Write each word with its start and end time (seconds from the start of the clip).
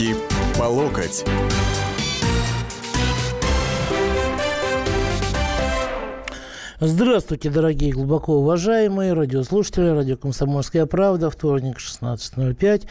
Руки 0.00 0.14
по 0.58 0.62
локоть. 0.62 1.24
Здравствуйте, 6.80 7.50
дорогие 7.50 7.92
глубоко 7.92 8.36
уважаемые 8.36 9.12
радиослушатели, 9.12 9.88
радио 9.88 10.16
«Комсомольская 10.16 10.86
правда», 10.86 11.28
вторник, 11.28 11.76
16.05. 11.76 12.84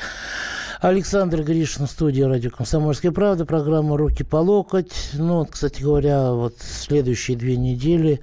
Александр 0.82 1.42
Гришин, 1.42 1.88
студия 1.88 2.28
радио 2.28 2.52
«Комсомольская 2.52 3.12
правда», 3.12 3.46
программа 3.46 3.98
«Руки 3.98 4.24
по 4.24 4.36
локоть». 4.36 4.94
Ну, 5.14 5.40
вот, 5.40 5.50
кстати 5.50 5.82
говоря, 5.82 6.34
вот 6.34 6.58
следующие 6.60 7.36
две 7.38 7.58
недели 7.58 8.20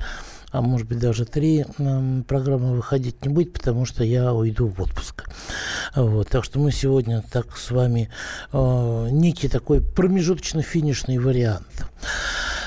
а 0.57 0.63
может 0.63 0.89
быть 0.89 0.99
даже 0.99 1.27
три 1.27 1.67
программа 2.27 2.73
выходить 2.73 3.23
не 3.25 3.33
будет, 3.33 3.53
потому 3.53 3.85
что 3.85 4.05
я 4.05 4.33
уйду 4.33 4.69
в 4.69 4.81
отпуск. 4.81 5.29
Вот, 5.95 6.29
так 6.29 6.45
что 6.45 6.59
мы 6.59 6.73
сегодня 6.73 7.23
так 7.31 7.59
с 7.59 7.71
вами 7.71 8.09
э, 8.53 9.09
некий 9.11 9.49
такой 9.49 9.83
промежуточно-финишный 9.83 11.19
вариант. 11.19 11.87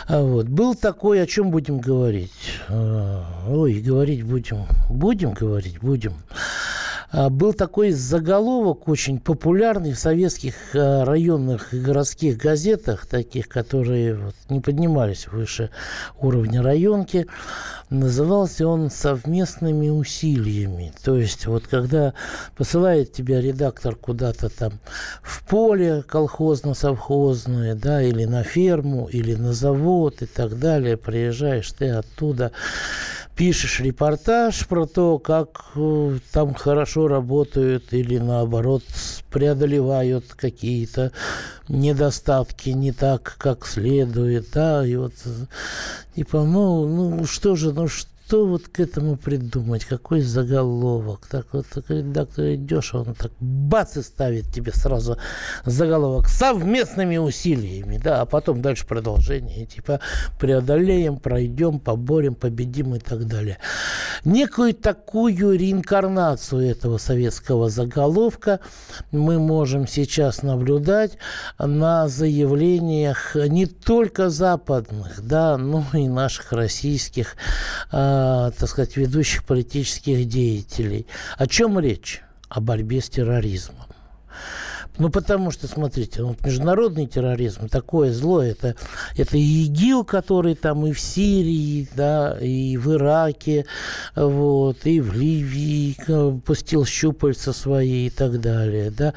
А 0.08 0.22
вот. 0.22 0.48
Был 0.48 0.76
такой, 0.76 1.22
о 1.22 1.26
чем 1.26 1.50
будем 1.50 1.80
говорить? 1.80 2.31
Э, 2.67 3.23
ой, 3.48 3.81
говорить 3.81 4.23
будем. 4.23 4.67
Будем 4.90 5.34
говорить, 5.34 5.80
будем. 5.80 6.14
А, 7.12 7.30
был 7.30 7.53
такой 7.53 7.92
заголовок 7.92 8.88
очень 8.88 9.20
популярный 9.20 9.94
в 9.94 10.00
советских 10.00 10.53
а, 10.76 11.06
районных 11.06 11.73
и 11.73 11.80
городских 11.80 12.38
газетах, 12.38 13.08
таких, 13.08 13.48
которые 13.48 14.16
вот 14.16 14.36
не 14.50 14.59
поднимались 14.59 15.28
выше 15.28 15.72
уровня 16.20 16.62
районки. 16.62 17.26
Назывался 17.90 18.68
он 18.68 18.92
«Совместными 18.92 19.90
усилиями». 19.90 20.94
То 21.04 21.16
есть 21.18 21.48
вот 21.48 21.66
когда 21.66 22.14
посылает 22.56 23.14
тебя 23.14 23.42
редактор 23.42 23.96
куда-то 23.96 24.50
там 24.50 24.74
в 25.23 25.44
поле 25.48 26.04
колхозно-совхозное, 26.08 27.73
да, 27.73 28.04
или 28.04 28.26
на 28.26 28.44
ферму, 28.44 29.08
или 29.08 29.34
на 29.34 29.54
завод 29.54 30.22
и 30.22 30.28
так 30.28 30.59
далее, 30.59 30.98
приезжаешь 30.98 31.72
ты 31.72 31.90
оттуда, 31.90 32.52
пишешь 33.40 33.80
репортаж 33.80 34.68
про 34.68 34.86
то, 34.86 35.18
как 35.18 35.72
э, 35.76 36.20
там 36.34 36.53
хорошо 36.53 37.08
работают 37.08 37.94
или 37.94 38.18
наоборот 38.18 38.84
преодолевают 39.31 40.26
какие-то 40.36 41.14
недостатки 41.70 42.72
не 42.72 42.92
так, 42.92 43.36
как 43.38 43.66
следует, 43.66 44.48
да, 44.53 44.86
и 44.86 44.98
вот 44.98 45.14
типа, 46.20 46.44
ну, 46.44 46.86
ну 46.86 47.25
что 47.25 47.56
же, 47.56 47.72
ну 47.72 47.88
что 47.88 48.09
что 48.30 48.45
вот 48.45 48.67
к 48.67 48.80
этому 48.80 49.17
придумать? 49.17 49.85
Какой 49.85 50.22
заголовок? 50.22 51.25
Так 51.25 51.47
вот, 51.52 51.66
так, 51.66 51.89
редактор 51.89 52.53
идешь, 52.53 52.94
а 52.94 52.99
он 52.99 53.16
так 53.16 53.31
бац 53.39 53.97
и 53.97 54.03
ставит 54.03 54.53
тебе 54.53 54.72
сразу 54.72 55.17
заголовок 55.66 56.27
совместными 56.27 57.17
усилиями, 57.17 57.97
да, 57.97 58.22
а 58.22 58.25
потом 58.27 58.61
дальше 58.61 58.85
продолжение, 58.85 59.66
типа 59.66 60.00
преодолеем, 60.39 61.17
пройдем, 61.17 61.80
поборем, 61.80 62.35
победим 62.35 62.94
и 62.94 63.00
так 63.00 63.25
далее. 63.25 63.57
Некую 64.25 64.75
такую 64.75 65.57
реинкарнацию 65.57 66.69
этого 66.69 67.00
советского 67.00 67.69
заголовка 67.69 68.59
мы 69.11 69.39
можем 69.39 69.88
сейчас 69.88 70.44
наблюдать 70.44 71.17
на 71.57 72.07
заявлениях 72.07 73.35
не 73.35 73.66
только 73.66 74.30
западных, 74.30 75.19
да, 75.25 75.57
но 75.57 75.83
и 75.94 76.07
наших 76.07 76.52
российских 76.52 77.35
э, 77.91 78.19
Э, 78.20 78.52
так 78.58 78.70
сказать, 78.70 78.98
ведущих 78.98 79.44
политических 79.44 80.25
деятелей. 80.28 81.08
О 81.38 81.48
чем 81.48 81.80
речь? 81.80 82.22
О 82.50 82.59
борьбе 82.59 83.02
с 83.02 83.09
терроризмом. 83.09 83.86
Ну, 85.00 85.09
потому 85.09 85.50
что, 85.50 85.66
смотрите, 85.67 86.23
вот 86.23 86.45
международный 86.45 87.08
терроризм, 87.08 87.69
такое 87.69 88.11
зло, 88.11 88.44
это, 88.44 88.75
это 89.16 89.38
и 89.38 89.63
ИГИЛ, 89.63 90.03
который 90.03 90.56
там 90.56 90.85
и 90.85 90.91
в 90.91 91.00
Сирии, 91.00 91.88
да, 91.96 92.38
и 92.40 92.75
в 92.75 92.94
Ираке, 92.94 93.66
вот, 94.13 94.85
и 94.85 95.00
в 95.00 95.13
Ливии 95.13 95.96
пустил 96.41 96.85
щупальца 96.85 97.53
свои 97.53 98.07
и 98.07 98.09
так 98.09 98.41
далее, 98.41 98.91
да. 98.91 99.13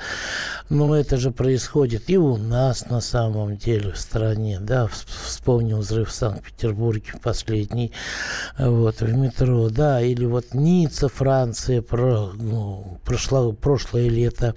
Но 0.71 0.95
это 0.95 1.17
же 1.17 1.33
происходит 1.33 2.05
и 2.07 2.17
у 2.17 2.37
нас 2.37 2.89
на 2.89 3.01
самом 3.01 3.57
деле 3.57 3.91
в 3.93 3.99
стране, 3.99 4.61
да. 4.61 4.89
Вспомнил 5.27 5.79
взрыв 5.79 6.11
в 6.11 6.15
Санкт-Петербурге 6.15 7.15
последний, 7.21 7.91
вот, 8.57 9.01
в 9.01 9.13
метро, 9.13 9.69
да, 9.69 10.01
или 10.01 10.27
вот 10.27 10.55
Ницца, 10.55 11.09
Франция, 11.09 11.83
про, 11.83 12.31
ну, 12.35 13.01
прошло, 13.05 13.51
прошлое 13.53 14.09
лето, 14.09 14.55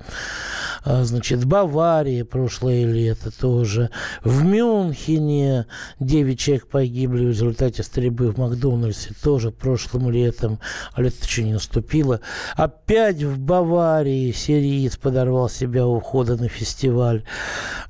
а, 0.83 1.03
значит, 1.15 1.39
в 1.39 1.47
Баварии 1.47 2.23
прошлое 2.23 2.85
лето 2.85 3.31
тоже, 3.31 3.89
в 4.23 4.43
Мюнхене 4.43 5.65
9 5.99 6.39
человек 6.39 6.67
погибли 6.67 7.25
в 7.25 7.29
результате 7.29 7.83
стрельбы 7.83 8.31
в 8.31 8.37
Макдональдсе 8.37 9.13
тоже 9.23 9.51
прошлым 9.51 10.09
летом, 10.09 10.59
а 10.93 11.01
лето 11.01 11.17
еще 11.25 11.43
не 11.43 11.53
наступило. 11.53 12.19
Опять 12.55 13.23
в 13.23 13.39
Баварии 13.39 14.31
сириец 14.31 14.97
подорвал 14.97 15.49
себя 15.49 15.87
у 15.87 15.99
входа 15.99 16.35
на 16.35 16.49
фестиваль, 16.49 17.23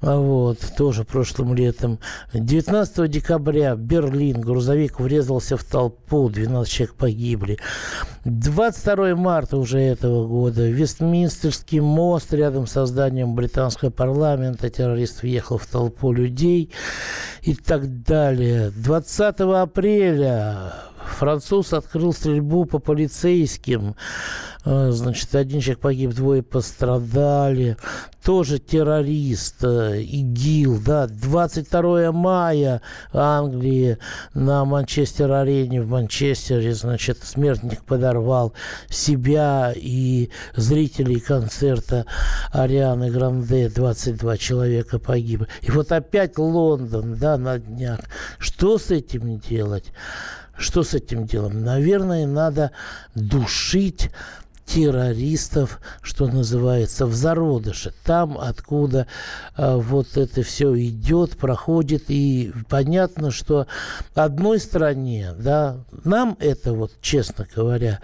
а 0.01 0.17
вот, 0.17 0.59
тоже 0.77 1.03
прошлым 1.03 1.55
летом. 1.55 1.99
19 2.33 3.09
декабря 3.09 3.75
Берлин, 3.75 4.39
грузовик 4.41 4.99
врезался 4.99 5.57
в 5.57 5.63
толпу, 5.63 6.29
12 6.29 6.71
человек 6.71 6.95
погибли. 6.95 7.57
22 8.25 9.15
марта 9.15 9.57
уже 9.57 9.79
этого 9.79 10.27
года 10.27 10.67
Вестминстерский 10.67 11.79
мост 11.79 12.33
рядом 12.33 12.65
со 12.65 12.85
зданием 12.85 13.14
британского 13.23 13.89
парламента 13.89 14.69
террорист 14.69 15.21
въехал 15.21 15.57
в 15.57 15.67
толпу 15.67 16.11
людей 16.11 16.71
и 17.41 17.55
так 17.55 18.03
далее. 18.03 18.71
20 18.71 19.39
апреля 19.61 20.73
француз 21.07 21.73
открыл 21.73 22.13
стрельбу 22.13 22.66
по 22.66 22.79
полицейским. 22.79 23.95
Э, 24.66 24.89
значит, 24.91 25.33
один 25.35 25.61
человек 25.61 25.79
погиб, 25.79 26.13
двое 26.13 26.41
пострадали. 26.41 27.77
Тоже 28.23 28.57
террорист, 28.57 29.63
э, 29.63 30.01
ИГИЛ, 30.01 30.81
да. 30.83 31.07
22 31.07 32.11
мая 32.11 32.81
Англии 33.13 33.99
на 34.33 34.66
Манчестер-арене 34.66 35.83
в 35.83 35.89
Манчестере, 35.89 36.73
значит, 36.73 37.19
смертник 37.23 37.83
подорвал 37.83 38.53
себя 38.89 39.72
и 39.75 40.31
зрителей 40.55 41.19
концерта 41.19 42.07
Арианы 42.51 43.11
Гранде. 43.11 43.69
22 43.69 44.37
человека 44.37 44.97
погибли. 44.97 45.47
И 45.61 45.69
вот 45.69 45.91
опять 45.91 46.39
Лондон, 46.39 47.16
да, 47.16 47.37
на 47.37 47.59
днях. 47.59 47.99
Что 48.39 48.79
с 48.79 48.89
этим 48.89 49.37
делать? 49.37 49.91
Что 50.57 50.83
с 50.83 50.93
этим 50.93 51.25
делом? 51.25 51.63
Наверное, 51.63 52.25
надо 52.25 52.71
душить 53.13 54.09
террористов, 54.65 55.79
что 56.01 56.27
называется, 56.27 57.05
в 57.05 57.13
зародыше. 57.13 57.93
Там, 58.03 58.37
откуда 58.37 59.07
э, 59.55 59.75
вот 59.75 60.17
это 60.17 60.43
все 60.43 60.75
идет, 60.77 61.37
проходит. 61.37 62.05
И 62.07 62.51
понятно, 62.67 63.31
что 63.31 63.67
одной 64.15 64.59
стране, 64.59 65.33
да, 65.37 65.77
нам 66.03 66.35
это 66.39 66.73
вот, 66.73 66.91
честно 67.01 67.47
говоря, 67.55 67.99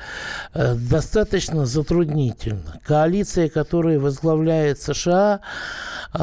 э, 0.53 0.75
достаточно 0.75 1.65
затруднительно. 1.65 2.79
Коалиция, 2.85 3.49
которая 3.49 3.99
возглавляет 3.99 4.81
США, 4.81 5.41
э, 6.13 6.17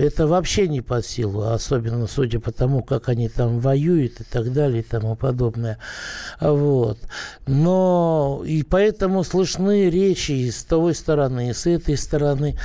это 0.00 0.26
вообще 0.26 0.68
не 0.68 0.82
под 0.82 1.06
силу, 1.06 1.48
особенно 1.48 2.06
судя 2.06 2.40
по 2.40 2.52
тому, 2.52 2.82
как 2.82 3.08
они 3.08 3.28
там 3.28 3.58
воюют 3.58 4.20
и 4.20 4.24
так 4.24 4.52
далее 4.52 4.80
и 4.80 4.84
тому 4.84 5.16
подобное. 5.16 5.78
Вот. 6.40 6.98
Но 7.46 8.42
и 8.44 8.62
поэтому 8.62 9.13
поэтому 9.14 9.22
слышны 9.22 9.90
речи 9.90 10.32
и 10.32 10.50
с 10.50 10.64
той 10.64 10.94
стороны, 10.94 11.50
и 11.50 11.52
с 11.52 11.66
этой 11.66 11.96
стороны 11.96 12.56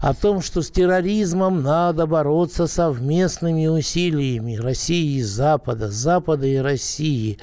о 0.00 0.14
том, 0.14 0.40
что 0.40 0.62
с 0.62 0.70
терроризмом 0.70 1.62
надо 1.62 2.06
бороться 2.06 2.66
совместными 2.66 3.66
усилиями 3.66 4.56
России 4.56 5.18
и 5.18 5.22
Запада, 5.22 5.88
Запада 5.88 6.46
и 6.46 6.56
России. 6.56 7.38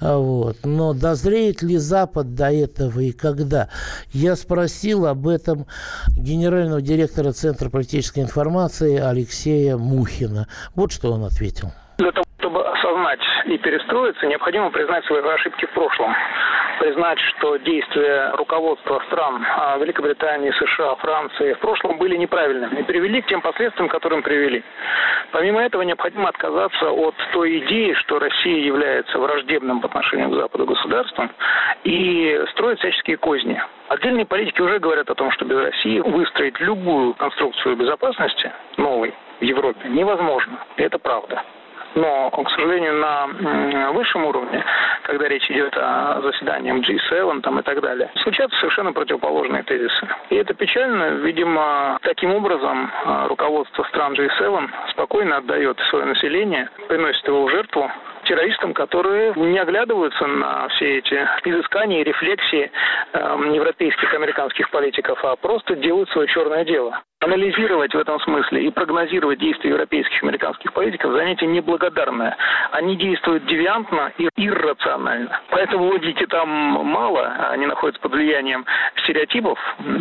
А 0.00 0.16
вот. 0.16 0.56
Но 0.64 0.92
дозреет 0.92 1.62
ли 1.62 1.76
Запад 1.76 2.34
до 2.34 2.50
этого 2.50 3.00
и 3.00 3.12
когда? 3.12 3.68
Я 4.12 4.34
спросил 4.34 5.06
об 5.06 5.28
этом 5.28 5.66
генерального 6.08 6.80
директора 6.80 7.32
Центра 7.32 7.70
политической 7.70 8.20
информации 8.20 8.98
Алексея 8.98 9.76
Мухина. 9.76 10.48
Вот 10.74 10.90
что 10.90 11.12
он 11.12 11.24
ответил. 11.24 11.68
Для 11.98 12.10
того, 12.10 12.24
чтобы 12.40 12.66
осознать 12.66 13.20
и 13.46 13.58
перестроиться, 13.58 14.26
необходимо 14.26 14.70
признать 14.70 15.04
свои 15.04 15.20
ошибки 15.20 15.66
в 15.66 15.74
прошлом. 15.74 16.12
Признать, 16.80 17.18
что 17.20 17.58
действия 17.58 18.32
руководства 18.34 19.02
стран 19.06 19.44
а, 19.46 19.76
Великобритании, 19.78 20.50
США, 20.50 20.94
Франции 20.96 21.52
в 21.52 21.58
прошлом 21.58 21.98
были 21.98 22.16
неправильными 22.16 22.80
и 22.80 22.82
привели 22.82 23.20
к 23.20 23.26
тем 23.26 23.42
последствиям, 23.42 23.88
которым 23.88 24.22
привели. 24.22 24.64
Помимо 25.30 25.60
этого, 25.60 25.82
необходимо 25.82 26.30
отказаться 26.30 26.90
от 26.90 27.14
той 27.32 27.58
идеи, 27.58 27.92
что 27.92 28.18
Россия 28.18 28.64
является 28.64 29.18
враждебным 29.18 29.80
по 29.80 29.88
отношению 29.88 30.30
к 30.30 30.34
Западу 30.34 30.64
государством 30.64 31.30
и 31.84 32.42
строить 32.52 32.78
всяческие 32.78 33.18
козни. 33.18 33.62
Отдельные 33.88 34.24
политики 34.24 34.62
уже 34.62 34.78
говорят 34.78 35.10
о 35.10 35.14
том, 35.14 35.30
что 35.32 35.44
без 35.44 35.58
России 35.58 36.00
выстроить 36.00 36.58
любую 36.60 37.12
конструкцию 37.14 37.76
безопасности 37.76 38.50
новой 38.78 39.12
в 39.38 39.44
Европе 39.44 39.86
невозможно. 39.88 40.58
И 40.76 40.82
это 40.82 40.98
правда. 40.98 41.42
Но, 41.94 42.30
к 42.30 42.50
сожалению, 42.50 42.94
на 42.94 43.90
высшем 43.92 44.24
уровне, 44.24 44.64
когда 45.02 45.28
речь 45.28 45.50
идет 45.50 45.76
о 45.76 46.20
заседаниях 46.22 46.88
G7 46.88 47.40
там, 47.40 47.58
и 47.58 47.62
так 47.62 47.80
далее, 47.80 48.10
случаются 48.22 48.58
совершенно 48.60 48.92
противоположные 48.92 49.62
тезисы. 49.64 50.08
И 50.30 50.36
это 50.36 50.54
печально. 50.54 51.10
Видимо, 51.22 51.98
таким 52.02 52.32
образом 52.32 52.90
а, 53.04 53.28
руководство 53.28 53.82
стран 53.84 54.14
G7 54.14 54.68
спокойно 54.90 55.38
отдает 55.38 55.78
свое 55.90 56.04
население, 56.04 56.68
приносит 56.88 57.26
его 57.26 57.46
в 57.46 57.50
жертву 57.50 57.90
террористам, 58.24 58.74
которые 58.74 59.32
не 59.34 59.58
оглядываются 59.58 60.26
на 60.26 60.68
все 60.68 60.98
эти 60.98 61.14
изыскания 61.44 62.00
и 62.00 62.04
рефлексии 62.04 62.70
э, 63.12 63.18
европейских, 63.54 64.12
американских 64.14 64.70
политиков, 64.70 65.18
а 65.24 65.36
просто 65.36 65.74
делают 65.74 66.10
свое 66.10 66.28
черное 66.28 66.64
дело. 66.64 67.02
Анализировать 67.22 67.94
в 67.94 67.98
этом 67.98 68.18
смысле 68.20 68.64
и 68.64 68.70
прогнозировать 68.70 69.38
действия 69.38 69.70
европейских 69.70 70.22
и 70.22 70.26
американских 70.26 70.72
политиков 70.72 71.12
занятие 71.12 71.48
неблагодарное. 71.48 72.34
Они 72.72 72.96
действуют 72.96 73.44
девиантно 73.44 74.10
и 74.16 74.26
иррационально. 74.36 75.38
Поэтому 75.50 75.84
логики 75.84 76.24
там 76.24 76.48
мало, 76.48 77.26
они 77.50 77.66
находятся 77.66 78.00
под 78.00 78.12
влиянием 78.12 78.64
стереотипов 79.02 79.58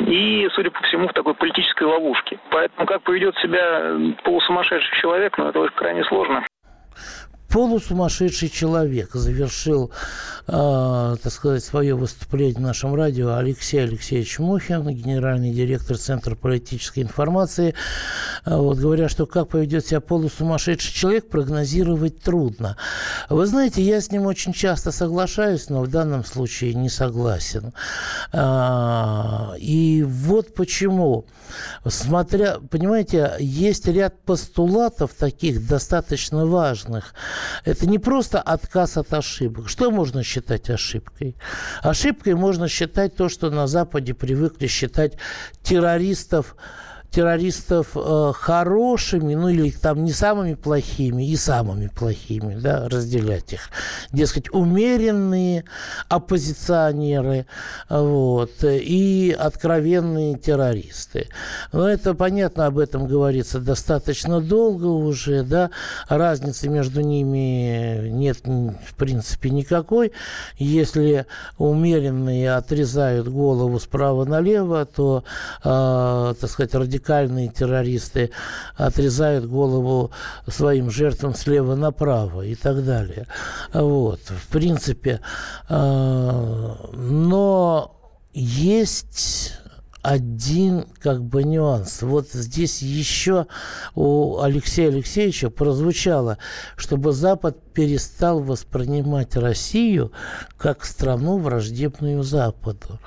и, 0.08 0.48
судя 0.54 0.72
по 0.72 0.82
всему, 0.84 1.10
в 1.10 1.14
такой 1.14 1.34
политической 1.34 1.84
ловушке. 1.84 2.40
Поэтому 2.52 2.88
как 2.88 3.02
поведет 3.02 3.38
себя 3.40 3.98
полусумасшедший 4.24 4.98
человек, 5.02 5.38
ну 5.38 5.50
это 5.50 5.68
крайне 5.76 6.06
сложно 6.06 6.46
полусумасшедший 7.50 8.50
человек 8.50 9.14
завершил, 9.14 9.92
э, 10.48 11.16
так 11.22 11.34
сказать, 11.34 11.64
свое 11.64 11.96
выступление 11.96 12.56
в 12.56 12.62
нашем 12.62 12.96
радио 12.96 13.36
Алексей 13.36 13.84
Алексеевич 13.84 14.40
Мухин, 14.40 14.88
генеральный 14.90 15.52
директор 15.52 15.98
Центра 15.98 16.36
политической 16.36 17.02
информации. 17.02 17.74
Э, 18.46 18.56
вот, 18.56 18.78
говоря, 18.78 19.10
что 19.10 19.26
как 19.26 19.50
поведет 19.50 19.88
себя 19.88 20.00
полусумасшедший 20.00 20.94
человек, 20.94 21.30
прогнозировать 21.30 22.22
трудно. 22.22 22.78
Вы 23.30 23.46
знаете, 23.48 23.82
я 23.82 24.00
с 24.00 24.12
ним 24.12 24.28
очень 24.28 24.54
часто 24.54 24.92
соглашаюсь, 24.92 25.70
но 25.70 25.82
в 25.82 25.88
данном 25.90 26.24
случае 26.24 26.76
не 26.76 26.90
согласен. 26.90 27.74
Э, 28.32 29.58
и 29.58 30.04
вот 30.08 30.54
почему. 30.54 31.26
Смотря, 31.88 32.60
понимаете, 32.70 33.34
есть 33.40 33.88
ряд 33.88 34.20
постулатов 34.22 35.14
таких 35.18 35.68
достаточно 35.68 36.46
важных, 36.46 37.16
это 37.66 37.88
не 37.88 38.00
просто 38.00 38.42
отказ 38.42 38.98
от 38.98 39.14
ошибок. 39.14 39.70
Что 39.70 39.92
можно 39.92 40.24
считать 40.24 40.70
ошибкой? 40.70 41.36
Ошибкой 41.82 42.36
можно 42.36 42.68
считать 42.68 43.16
то, 43.16 43.30
что 43.30 43.50
на 43.50 43.68
Западе 43.68 44.14
привыкли 44.14 44.68
считать 44.68 45.14
террористов 45.64 46.56
террористов 47.12 47.90
э, 47.96 48.32
хорошими, 48.36 49.34
ну 49.34 49.50
или 49.50 49.72
там 49.72 50.04
не 50.04 50.12
самыми 50.12 50.54
плохими 50.54 51.28
и 51.28 51.36
самыми 51.36 51.88
плохими, 51.88 52.56
да, 52.56 52.88
разделять 52.88 53.54
их. 53.54 53.70
Дескать, 54.12 54.54
умеренные 54.54 55.64
оппозиционеры 56.08 57.48
вот, 57.90 58.64
и 58.64 59.36
откровенные 59.38 60.38
террористы. 60.38 61.28
Но 61.72 61.90
это 61.90 62.14
понятно, 62.14 62.68
об 62.68 62.78
этом 62.78 63.08
говорится 63.08 63.60
достаточно 63.60 64.40
долго 64.40 64.86
уже, 64.86 65.44
да, 65.44 65.72
разницы 66.08 66.70
между 66.70 67.02
ними 67.02 68.08
нет 68.10 68.38
в 68.46 68.96
принципе 68.96 69.50
никакой. 69.50 70.12
Если 70.58 71.26
умеренные 71.58 72.54
отрезают 72.54 73.28
голову 73.28 73.80
справа 73.80 74.26
налево, 74.26 74.86
то, 74.86 75.24
э, 75.64 76.34
так 76.40 76.50
сказать, 76.50 76.76
радикальные 76.76 76.99
радикальные 77.00 77.50
террористы 77.50 78.32
отрезают 78.76 79.46
голову 79.46 80.12
своим 80.48 80.90
жертвам 80.90 81.34
слева 81.34 81.76
направо 81.76 82.46
и 82.46 82.56
так 82.56 82.86
далее. 82.86 83.28
Вот, 83.74 84.20
в 84.20 84.48
принципе, 84.48 85.22
э, 85.70 86.76
но 86.94 87.96
есть 88.34 89.54
один 90.02 90.86
как 91.00 91.24
бы 91.24 91.44
нюанс. 91.44 92.02
Вот 92.02 92.30
здесь 92.32 92.82
еще 92.82 93.48
у 93.96 94.40
Алексея 94.40 94.88
Алексеевича 94.90 95.50
прозвучало, 95.50 96.38
чтобы 96.78 97.12
Запад 97.12 97.58
перестал 97.74 98.40
воспринимать 98.40 99.36
Россию 99.36 100.12
как 100.58 100.86
страну 100.86 101.38
враждебную 101.38 102.24
Западу. 102.24 103.00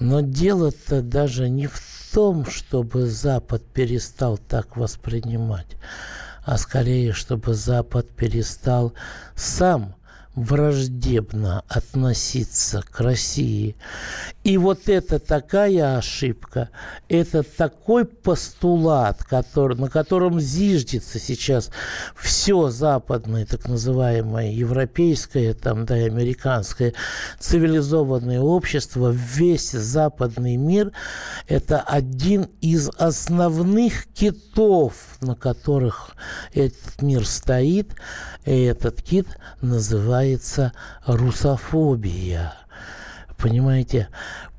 Но 0.00 0.20
дело-то 0.20 1.02
даже 1.02 1.50
не 1.50 1.66
в 1.66 1.78
том, 2.12 2.44
чтобы 2.46 3.06
Запад 3.06 3.64
перестал 3.64 4.36
так 4.36 4.76
воспринимать, 4.76 5.76
а 6.44 6.58
скорее, 6.58 7.12
чтобы 7.12 7.54
Запад 7.54 8.08
перестал 8.10 8.92
сам 9.34 9.94
враждебно 10.34 11.62
относиться 11.68 12.82
к 12.90 13.00
России. 13.00 13.76
И 14.44 14.56
вот 14.56 14.88
это 14.88 15.18
такая 15.18 15.98
ошибка, 15.98 16.70
это 17.08 17.42
такой 17.42 18.06
постулат, 18.06 19.22
который, 19.24 19.76
на 19.76 19.90
котором 19.90 20.40
зиждется 20.40 21.18
сейчас 21.18 21.70
все 22.16 22.70
западное, 22.70 23.44
так 23.44 23.68
называемое 23.68 24.52
европейское, 24.52 25.52
там, 25.52 25.84
да, 25.84 25.96
американское 25.96 26.94
цивилизованное 27.38 28.40
общество, 28.40 29.10
весь 29.10 29.70
западный 29.70 30.56
мир, 30.56 30.92
это 31.46 31.80
один 31.80 32.48
из 32.62 32.88
основных 32.88 34.06
китов, 34.14 34.94
на 35.20 35.34
которых 35.34 36.16
этот 36.54 37.02
мир 37.02 37.26
стоит, 37.26 37.94
и 38.44 38.62
этот 38.62 39.02
кит 39.02 39.26
называется 39.60 40.72
русофобия. 41.06 42.54
Понимаете, 43.36 44.08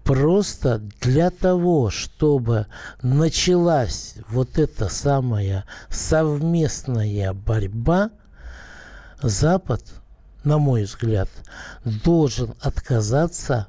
просто 0.04 0.80
для 1.02 1.30
того, 1.30 1.90
чтобы 1.90 2.68
началась 3.02 4.16
вот 4.30 4.58
эта 4.58 4.90
самая 4.90 5.66
совместная 5.90 7.34
борьба, 7.34 8.12
Запад, 9.22 9.82
на 10.44 10.58
мой 10.58 10.84
взгляд, 10.84 11.30
должен 11.86 12.54
отказаться 12.62 13.68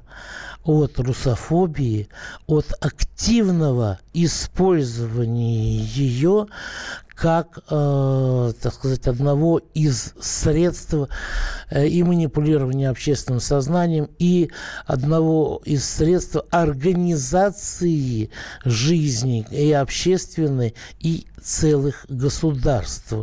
от 0.65 0.99
русофобии, 0.99 2.09
от 2.47 2.73
активного 2.81 3.99
использования 4.13 5.77
ее 5.77 6.47
как, 7.15 7.59
э, 7.69 8.53
так 8.61 8.73
сказать, 8.73 9.07
одного 9.07 9.59
из 9.73 10.13
средств 10.19 10.95
э, 11.69 11.87
и 11.87 12.03
манипулирования 12.03 12.89
общественным 12.89 13.39
сознанием, 13.39 14.09
и 14.19 14.51
одного 14.85 15.61
из 15.63 15.89
средств 15.89 16.37
организации 16.51 18.29
жизни 18.65 19.47
и 19.49 19.71
общественной, 19.71 20.75
и 20.99 21.25
целых 21.41 22.05
государств. 22.09 23.13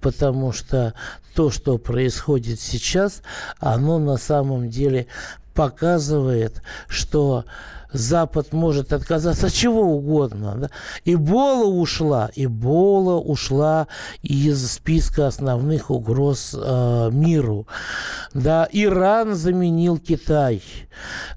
Потому 0.00 0.52
что 0.52 0.94
то, 1.34 1.50
что 1.50 1.76
происходит 1.76 2.60
сейчас, 2.60 3.20
оно 3.58 3.98
на 3.98 4.16
самом 4.16 4.70
деле 4.70 5.06
показывает, 5.54 6.62
что 6.88 7.44
Запад 7.94 8.52
может 8.52 8.92
отказаться 8.92 9.46
от 9.46 9.52
чего 9.52 9.82
угодно. 9.82 10.54
Да? 10.56 10.70
Эбола 11.04 11.66
ушла, 11.66 12.28
Эбола 12.34 13.20
ушла 13.20 13.86
из 14.22 14.72
списка 14.72 15.28
основных 15.28 15.90
угроз 15.90 16.56
э, 16.60 17.10
миру. 17.12 17.68
Да, 18.34 18.68
Иран 18.72 19.36
заменил 19.36 19.98
Китай. 19.98 20.60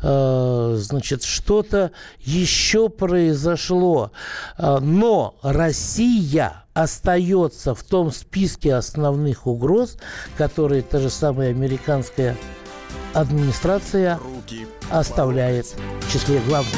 Э, 0.01 0.75
значит, 0.79 1.23
что-то 1.23 1.91
еще 2.21 2.89
произошло. 2.89 4.11
Э, 4.57 4.79
но 4.81 5.35
Россия 5.43 6.63
остается 6.73 7.75
в 7.75 7.83
том 7.83 8.11
списке 8.11 8.73
основных 8.73 9.45
угроз, 9.45 9.97
которые 10.37 10.81
та 10.81 10.97
же 10.97 11.11
самая 11.11 11.51
американская 11.51 12.35
администрация 13.13 14.19
оставляет 14.89 15.75
в 16.01 16.11
числе 16.11 16.39
главных. 16.39 16.73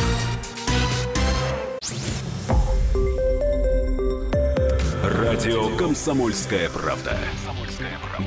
Радио 5.03 5.75
«Комсомольская 5.77 6.69
правда». 6.69 7.17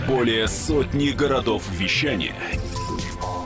Более 0.08 0.48
сотни 0.48 1.10
городов 1.10 1.62
вещания– 1.70 2.34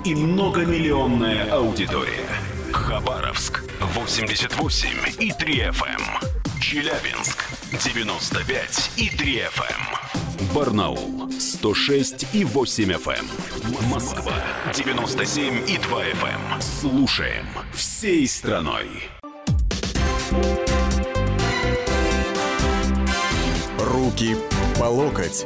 и 0.07 0.15
многомиллионная 0.15 1.51
аудитория. 1.51 2.29
Хабаровск 2.73 3.65
88 3.81 4.89
и 5.19 5.33
3 5.33 5.55
FM. 5.63 5.85
Эм. 5.85 6.61
Челябинск 6.61 7.45
95 7.73 8.91
и 8.97 9.09
3 9.09 9.39
FM. 9.41 10.26
Эм. 10.39 10.47
Барнаул 10.55 11.31
106 11.39 12.27
и 12.33 12.45
8 12.45 12.93
FM. 12.93 13.11
Эм. 13.19 13.89
Москва 13.89 14.33
97 14.75 15.69
и 15.69 15.79
2 15.79 16.05
FM. 16.05 16.61
Слушаем 16.61 17.47
всей 17.73 18.27
страной. 18.27 18.87
Руки 23.79 24.37
по 24.79 24.85
локоть. 24.85 25.45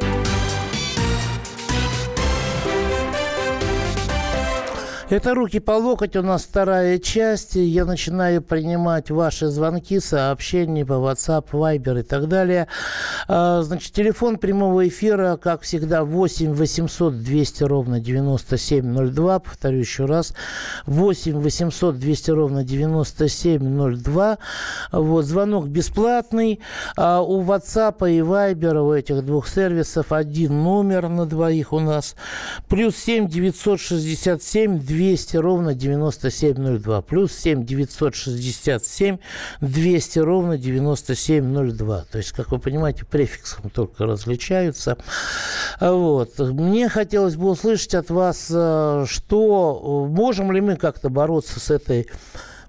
Это 5.11 5.35
«Руки 5.35 5.59
по 5.59 5.73
локоть», 5.73 6.15
у 6.15 6.23
нас 6.23 6.45
вторая 6.45 7.01
часть. 7.01 7.57
Я 7.57 7.85
начинаю 7.85 8.41
принимать 8.43 9.11
ваши 9.11 9.49
звонки, 9.49 9.99
сообщения 9.99 10.87
по 10.87 10.93
WhatsApp, 10.93 11.47
Viber 11.51 11.99
и 11.99 12.03
так 12.05 12.29
далее. 12.29 12.69
А, 13.27 13.63
значит, 13.63 13.93
телефон 13.93 14.39
прямого 14.39 14.87
эфира, 14.87 15.37
как 15.37 15.63
всегда, 15.63 16.05
8 16.05 16.53
800 16.53 17.25
200 17.25 17.65
ровно 17.65 17.99
9702. 17.99 19.41
Повторю 19.41 19.79
еще 19.79 20.05
раз. 20.05 20.33
8 20.87 21.41
800 21.41 21.99
200 21.99 22.31
ровно 22.31 22.63
9702. 22.63 24.39
Вот, 24.93 25.25
звонок 25.25 25.67
бесплатный. 25.67 26.61
А 26.97 27.21
у 27.21 27.43
WhatsApp 27.43 28.09
и 28.09 28.21
Viber, 28.21 28.79
у 28.79 28.93
этих 28.93 29.27
двух 29.27 29.49
сервисов, 29.49 30.13
один 30.13 30.63
номер 30.63 31.09
на 31.09 31.27
двоих 31.27 31.73
у 31.73 31.81
нас. 31.81 32.15
Плюс 32.69 32.95
7 32.95 33.27
967 33.27 34.79
200 34.79 35.00
200 35.01 35.37
ровно 35.39 35.75
9702. 35.75 37.01
Плюс 37.01 37.33
7 37.33 37.65
967 37.65 39.17
200 39.63 40.19
ровно 40.19 40.59
9702. 40.59 42.05
То 42.13 42.19
есть, 42.19 42.33
как 42.33 42.53
вы 42.53 42.59
понимаете, 42.59 43.07
префиксом 43.07 43.71
только 43.71 44.05
различаются. 44.05 44.99
Вот. 45.81 46.39
Мне 46.39 46.91
хотелось 46.91 47.37
бы 47.37 47.49
услышать 47.49 47.95
от 47.95 48.11
вас, 48.11 48.49
э, 48.51 49.07
что 49.09 50.07
можем 50.11 50.53
ли 50.53 50.61
мы 50.61 50.77
как-то 50.77 51.09
бороться 51.09 51.61
с 51.61 51.71
этой 51.71 52.07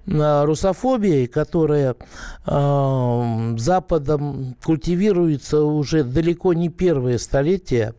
русофобией, 0.06 1.26
которая 1.26 1.94
э, 2.46 3.54
Западом 3.58 4.56
культивируется 4.64 5.62
уже 5.62 6.02
далеко 6.02 6.52
не 6.54 6.68
первое 6.68 7.18
столетие. 7.18 7.94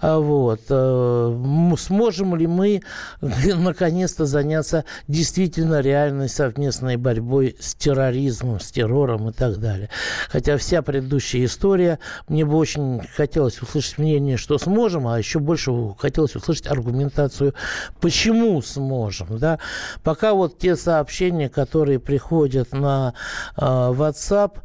А 0.00 0.18
вот. 0.18 0.60
Э, 0.68 1.74
сможем 1.78 2.36
ли 2.36 2.46
мы 2.46 2.82
наконец-то 3.20 4.26
заняться 4.26 4.84
действительно 5.08 5.80
реальной 5.80 6.28
совместной 6.28 6.96
борьбой 6.96 7.56
с 7.58 7.74
терроризмом, 7.74 8.60
с 8.60 8.70
террором 8.70 9.30
и 9.30 9.32
так 9.32 9.58
далее. 9.58 9.90
Хотя 10.28 10.56
вся 10.56 10.82
предыдущая 10.82 11.44
история, 11.44 11.98
мне 12.28 12.44
бы 12.44 12.56
очень 12.56 13.02
хотелось 13.16 13.60
услышать 13.60 13.98
мнение, 13.98 14.36
что 14.36 14.58
сможем, 14.58 15.08
а 15.08 15.18
еще 15.18 15.38
больше 15.38 15.72
хотелось 15.98 16.36
услышать 16.36 16.66
аргументацию, 16.66 17.54
почему 18.00 18.62
сможем. 18.62 19.38
Да? 19.38 19.58
Пока 20.02 20.34
вот 20.34 20.58
те 20.58 20.76
сообщения, 20.76 21.39
сообщения, 21.40 21.48
которые 21.48 21.98
приходят 21.98 22.72
на 22.72 23.14
э, 23.56 23.60
WhatsApp, 23.60 24.58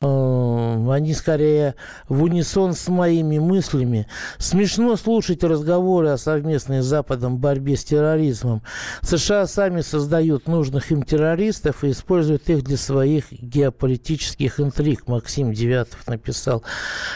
э, 0.00 0.92
они 0.92 1.14
скорее 1.14 1.74
в 2.08 2.22
унисон 2.22 2.74
с 2.74 2.88
моими 2.88 3.38
мыслями. 3.38 4.06
Смешно 4.38 4.96
слушать 4.96 5.44
разговоры 5.44 6.08
о 6.08 6.18
совместной 6.18 6.82
с 6.82 6.86
Западом 6.86 7.38
борьбе 7.38 7.76
с 7.76 7.84
терроризмом. 7.84 8.62
США 9.02 9.46
сами 9.46 9.82
создают 9.82 10.48
нужных 10.48 10.92
им 10.92 11.02
террористов 11.02 11.84
и 11.84 11.90
используют 11.90 12.48
их 12.48 12.62
для 12.64 12.76
своих 12.76 13.32
геополитических 13.32 14.60
интриг. 14.60 15.08
Максим 15.08 15.52
Девятов 15.52 16.06
написал. 16.06 16.62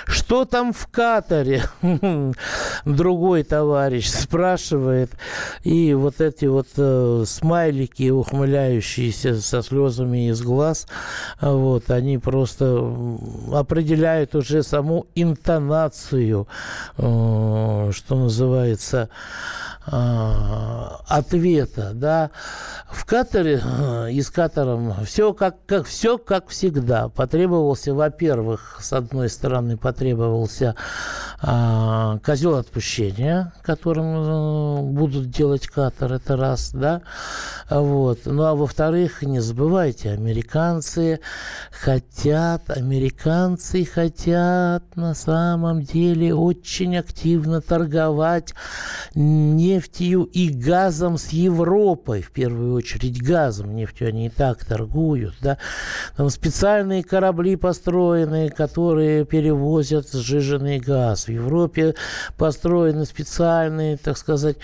Что 0.06 0.44
там 0.44 0.72
в 0.72 0.86
Катаре? 0.88 1.62
Другой 2.84 3.42
товарищ 3.42 4.08
спрашивает. 4.08 5.10
И 5.62 5.94
вот 5.94 6.20
эти 6.20 6.46
вот 6.46 6.68
э, 6.76 7.24
смайлики 7.26 8.10
ухмыляющие 8.10 9.05
льющиеся 9.06 9.40
со 9.40 9.62
слезами 9.62 10.28
из 10.30 10.42
глаз, 10.42 10.86
вот, 11.40 11.90
они 11.90 12.18
просто 12.18 12.82
определяют 13.52 14.34
уже 14.34 14.62
саму 14.62 15.06
интонацию, 15.14 16.46
э, 16.98 17.90
что 17.92 18.16
называется, 18.16 19.08
ответа, 19.86 21.92
да. 21.94 22.30
В 22.90 23.04
Катаре 23.04 23.60
э, 23.62 24.12
и 24.12 24.22
с 24.22 24.30
Катаром 24.30 24.94
все 25.04 25.32
как, 25.32 25.56
как, 25.66 25.86
все 25.86 26.18
как 26.18 26.48
всегда. 26.48 27.08
Потребовался, 27.08 27.94
во-первых, 27.94 28.78
с 28.80 28.92
одной 28.92 29.28
стороны, 29.28 29.76
потребовался 29.76 30.74
а, 31.40 32.18
козел 32.24 32.56
отпущения, 32.56 33.52
которым 33.62 34.06
а, 34.06 34.82
будут 34.82 35.30
делать 35.30 35.66
Катар, 35.66 36.14
это 36.14 36.36
раз, 36.36 36.70
да. 36.72 37.02
Вот. 37.68 38.20
Ну, 38.24 38.44
а 38.44 38.54
во-вторых, 38.54 39.22
не 39.22 39.40
забывайте, 39.40 40.10
американцы 40.10 41.20
хотят, 41.70 42.70
американцы 42.70 43.84
хотят 43.84 44.84
на 44.96 45.14
самом 45.14 45.82
деле 45.82 46.34
очень 46.34 46.96
активно 46.96 47.60
торговать 47.60 48.54
не 49.14 49.75
нефтью 49.76 50.22
и 50.24 50.48
газом 50.48 51.18
с 51.18 51.28
Европой, 51.28 52.22
в 52.22 52.30
первую 52.30 52.74
очередь 52.74 53.22
газом, 53.22 53.74
нефтью 53.74 54.08
они 54.08 54.26
и 54.26 54.30
так 54.30 54.64
торгуют, 54.64 55.34
да, 55.42 55.58
там 56.16 56.30
специальные 56.30 57.04
корабли 57.04 57.56
построены, 57.56 58.48
которые 58.48 59.26
перевозят 59.26 60.10
сжиженный 60.10 60.78
газ. 60.78 61.26
В 61.26 61.30
Европе 61.30 61.94
построены 62.38 63.04
специальные, 63.04 63.98
так 63.98 64.16
сказать, 64.16 64.56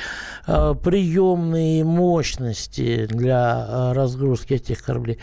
а, 0.46 0.72
приемные 0.74 1.84
мощности 1.84 3.06
для 3.06 3.66
а, 3.68 3.94
разгрузки 3.94 4.54
этих 4.54 4.82
кораблей. 4.82 5.18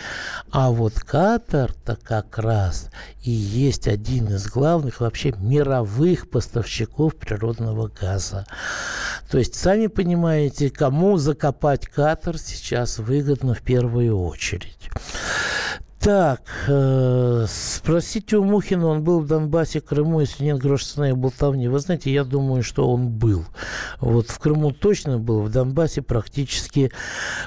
А 0.52 0.70
вот 0.70 0.94
Катар-то 1.00 1.98
как 2.04 2.38
раз 2.38 2.92
и 3.24 3.32
есть 3.32 3.88
один 3.88 4.28
из 4.28 4.48
главных 4.48 5.02
вообще 5.02 5.34
мировых 5.38 6.30
поставщиков 6.30 7.16
природного 7.16 7.88
газа. 7.88 8.46
То 9.30 9.38
есть 9.38 9.56
сами 9.56 9.79
понимаете, 9.88 10.70
кому 10.70 11.18
закопать 11.18 11.88
катер 11.88 12.38
сейчас 12.38 13.00
выгодно 13.00 13.54
в 13.54 13.62
первую 13.62 14.20
очередь. 14.20 14.90
Так, 16.00 16.42
э, 16.68 17.46
спросите 17.50 18.38
у 18.38 18.44
Мухина, 18.46 18.88
он 18.88 19.04
был 19.04 19.20
в 19.20 19.28
Донбассе, 19.28 19.82
Крыму, 19.82 20.22
если 20.22 20.46
нет 20.46 20.58
грош 20.58 20.86
цена 20.86 21.10
и 21.10 21.14
болтовни. 21.14 21.68
Вы 21.68 21.80
знаете, 21.80 22.12
я 22.12 22.24
думаю, 22.24 22.64
что 22.64 22.90
он 22.90 23.10
был. 23.10 23.44
Вот 24.00 24.30
в 24.30 24.40
Крыму 24.40 24.72
точно 24.72 25.20
был, 25.20 25.42
в 25.42 25.52
Донбассе 25.52 26.02
практически 26.02 26.92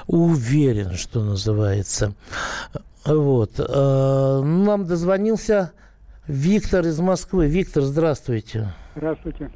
уверен, 0.05 0.93
что 0.93 1.23
называется. 1.23 2.13
Вот. 3.05 3.53
Э, 3.57 4.41
нам 4.43 4.85
дозвонился 4.85 5.71
Виктор 6.27 6.85
из 6.85 6.99
Москвы. 6.99 7.47
Виктор, 7.47 7.81
здравствуйте. 7.81 8.71
Здравствуйте. 8.95 9.49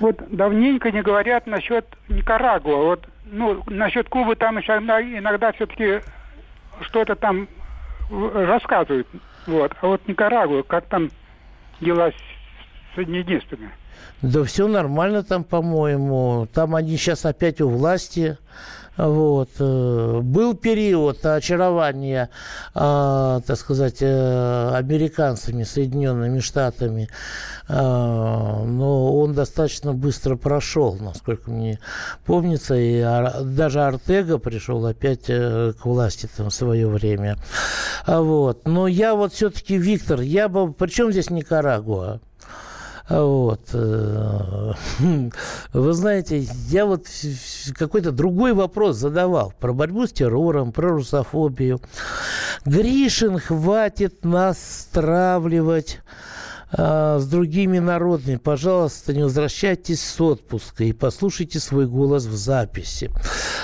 Вот 0.00 0.16
давненько 0.30 0.90
не 0.90 1.02
говорят 1.02 1.46
насчет 1.46 1.86
Никарагуа. 2.08 2.76
Вот, 2.76 3.08
ну, 3.24 3.62
насчет 3.66 4.08
Кубы 4.08 4.36
там 4.36 4.58
еще 4.58 4.72
иногда 4.72 5.52
все-таки 5.52 6.00
что-то 6.82 7.16
там 7.16 7.48
рассказывают. 8.10 9.06
Вот. 9.46 9.72
А 9.80 9.86
вот 9.86 10.06
Никарагуа, 10.08 10.62
как 10.62 10.86
там 10.86 11.10
дела 11.80 12.12
с 12.94 12.98
единственными? 12.98 13.72
Да 14.22 14.44
все 14.44 14.68
нормально 14.68 15.22
там, 15.22 15.44
по-моему. 15.44 16.46
Там 16.52 16.74
они 16.74 16.96
сейчас 16.96 17.24
опять 17.24 17.60
у 17.60 17.68
власти. 17.68 18.38
Вот. 18.96 19.48
Э, 19.58 20.20
был 20.22 20.54
период 20.54 21.24
очарования, 21.24 22.28
э, 22.74 23.40
так 23.46 23.56
сказать, 23.56 23.98
э, 24.00 24.72
американцами, 24.74 25.62
Соединенными 25.62 26.40
Штатами, 26.40 27.08
но 27.68 29.16
он 29.16 29.32
достаточно 29.32 29.92
быстро 29.92 30.34
прошел, 30.34 30.96
насколько 31.00 31.52
мне 31.52 31.78
помнится, 32.26 32.74
и 32.74 33.00
даже 33.44 33.82
Артега 33.82 34.38
пришел 34.38 34.84
опять 34.86 35.26
к 35.26 35.76
власти 35.84 36.28
там 36.36 36.50
в 36.50 36.54
свое 36.54 36.88
время. 36.88 37.36
Вот. 38.08 38.66
Но 38.66 38.88
я 38.88 39.14
вот 39.14 39.34
все-таки, 39.34 39.78
Виктор, 39.78 40.20
я 40.20 40.48
бы... 40.48 40.72
Причем 40.72 41.12
здесь 41.12 41.30
Никарагуа? 41.30 42.18
Вот. 43.10 43.60
Э, 43.72 44.72
вы 45.72 45.92
знаете, 45.92 46.46
я 46.68 46.86
вот 46.86 47.06
какой-то 47.74 48.12
другой 48.12 48.52
вопрос 48.52 48.96
задавал 48.96 49.52
про 49.58 49.72
борьбу 49.72 50.06
с 50.06 50.12
террором, 50.12 50.70
про 50.70 50.90
русофобию. 50.90 51.80
Гришин 52.64 53.38
хватит 53.38 54.24
нас 54.24 54.58
стравливать 54.82 55.98
э, 56.70 57.18
с 57.20 57.26
другими 57.26 57.80
народами, 57.80 58.36
пожалуйста, 58.36 59.12
не 59.12 59.24
возвращайтесь 59.24 60.00
с 60.00 60.20
отпуска 60.20 60.84
и 60.84 60.92
послушайте 60.92 61.58
свой 61.58 61.86
голос 61.86 62.26
в 62.26 62.36
записи. 62.36 63.10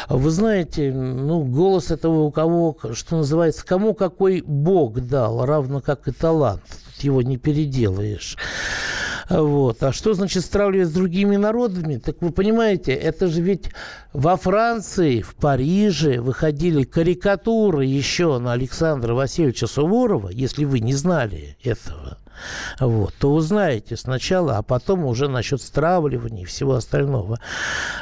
Вы 0.09 0.31
знаете, 0.31 0.93
ну, 0.93 1.45
голос 1.45 1.93
этого 1.93 2.23
у 2.23 2.33
кого, 2.33 2.77
что 2.95 3.19
называется, 3.19 3.65
кому 3.65 3.95
какой 3.95 4.41
Бог 4.41 4.99
дал, 5.03 5.47
равно 5.47 5.81
как 5.81 6.09
и 6.09 6.13
талант. 6.13 6.63
Тут 6.67 7.05
его 7.05 7.23
не 7.23 7.37
переделаешь. 7.37 8.37
Вот. 9.29 9.83
А 9.83 9.93
что 9.93 10.15
значит 10.15 10.45
стравливать 10.45 10.89
с 10.89 10.93
другими 10.93 11.37
народами? 11.37 11.97
Так 11.97 12.17
вы 12.21 12.31
понимаете, 12.31 12.93
это 12.93 13.27
же 13.27 13.43
ведь 13.43 13.71
во 14.13 14.37
Франции, 14.37 15.21
в 15.21 15.35
Париже 15.35 16.21
выходили 16.21 16.85
карикатуры 16.85 17.85
еще 17.85 18.39
на 18.39 18.53
Александра 18.53 19.15
Васильевича 19.15 19.67
Суворова, 19.67 20.29
если 20.29 20.65
вы 20.65 20.81
не 20.81 20.95
знали 20.95 21.57
этого 21.63 22.19
вот, 22.81 23.15
то 23.19 23.33
узнаете 23.33 23.97
сначала, 23.97 24.59
а 24.59 24.63
потом 24.63 25.05
уже 25.05 25.29
насчет 25.29 25.61
стравливания 25.61 26.43
и 26.43 26.47
всего 26.47 26.75
остального. 26.75 27.39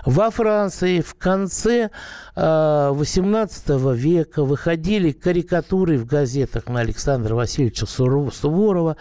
Во 0.05 0.31
Франции 0.31 1.01
в 1.01 1.15
конце 1.15 1.91
э, 2.37 2.91
18 2.93 3.69
века 3.95 4.45
выходили 4.45 5.13
карикатуры 5.13 5.99
в 5.99 6.07
газетах 6.07 6.69
на 6.69 6.81
Александра 6.81 7.35
Васильевича 7.35 7.87
Суворова, 7.87 8.97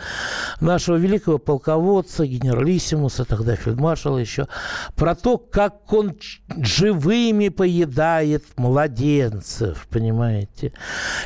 нашего 0.60 0.98
великого 0.98 1.38
полководца, 1.38 2.25
генералиссимуса, 2.25 3.25
тогда 3.25 3.56
фельдмаршала 3.56 4.18
еще, 4.18 4.48
про 4.96 5.16
то, 5.16 5.38
как 5.38 5.92
он 5.94 6.18
живыми 6.58 7.50
поедает 7.50 8.44
младенцев, 8.58 9.88
понимаете. 9.90 10.74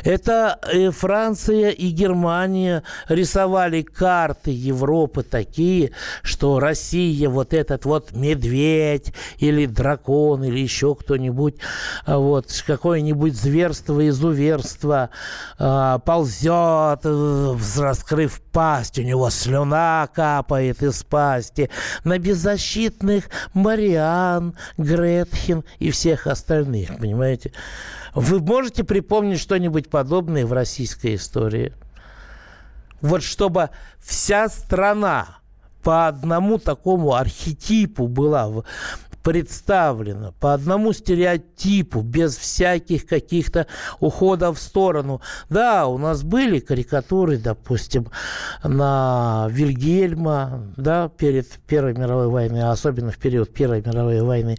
Это 0.04 0.58
э, 0.72 0.90
Франция 0.90 1.70
и 1.70 1.90
Германия 1.90 2.82
рисовали 3.08 3.82
карты 3.98 4.52
Европы 4.52 5.24
такие, 5.24 5.90
что 6.22 6.60
Россия, 6.60 7.28
вот 7.28 7.52
этот 7.52 7.84
вот 7.84 8.12
медведь 8.12 9.12
или 9.38 9.66
дракон 9.66 10.44
или 10.44 10.60
еще 10.60 10.94
кто-нибудь, 10.94 11.56
а, 12.06 12.18
вот 12.18 12.46
какое-нибудь 12.64 13.34
зверство, 13.34 14.08
изуверство 14.08 15.10
э, 15.58 15.98
ползет, 16.04 17.00
раскрыв 17.76 18.40
пасть, 18.52 18.98
у 19.00 19.02
него 19.02 19.30
слюна 19.30 20.08
капает 20.14 20.82
из 20.82 21.02
пасти 21.02 21.68
на 22.04 22.18
беззащитных 22.18 23.24
Мариан, 23.54 24.54
Гретхен 24.76 25.64
и 25.80 25.90
всех 25.90 26.28
остальных, 26.28 26.98
понимаете? 26.98 27.52
Вы 28.14 28.38
можете 28.40 28.84
припомнить 28.84 29.40
что-нибудь 29.40 29.90
подобное 29.90 30.46
в 30.46 30.52
российской 30.52 31.16
истории? 31.16 31.72
Вот 33.00 33.22
чтобы 33.22 33.70
вся 33.98 34.48
страна 34.48 35.38
по 35.82 36.08
одному 36.08 36.58
такому 36.58 37.14
архетипу 37.14 38.08
была 38.08 38.64
представлено 39.28 40.32
по 40.40 40.54
одному 40.54 40.94
стереотипу, 40.94 42.00
без 42.00 42.34
всяких 42.34 43.04
каких-то 43.04 43.66
уходов 44.00 44.56
в 44.56 44.62
сторону. 44.62 45.20
Да, 45.50 45.86
у 45.86 45.98
нас 45.98 46.22
были 46.22 46.60
карикатуры, 46.60 47.36
допустим, 47.36 48.10
на 48.64 49.48
Вильгельма, 49.50 50.72
да, 50.78 51.10
перед 51.10 51.46
Первой 51.66 51.92
мировой 51.92 52.28
войной, 52.28 52.70
особенно 52.70 53.10
в 53.10 53.18
период 53.18 53.52
Первой 53.52 53.82
мировой 53.82 54.22
войны, 54.22 54.56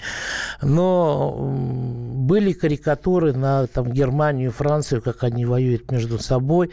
но 0.62 1.36
были 1.40 2.54
карикатуры 2.54 3.34
на 3.34 3.66
там, 3.66 3.92
Германию, 3.92 4.52
Францию, 4.52 5.02
как 5.02 5.24
они 5.24 5.46
воюют 5.46 5.90
между 5.90 6.20
собой. 6.20 6.70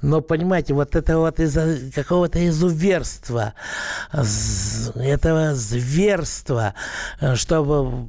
Но, 0.00 0.22
понимаете, 0.22 0.72
вот 0.72 0.96
это 0.96 1.18
вот 1.18 1.40
из-за 1.40 1.76
какого-то 1.94 2.48
изуверства, 2.48 3.52
этого 4.94 5.54
зверства, 5.54 6.72
чтобы 7.36 8.06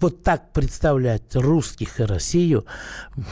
вот 0.00 0.22
так 0.24 0.52
представлять 0.52 1.34
русских 1.34 2.00
и 2.00 2.04
Россию, 2.04 2.66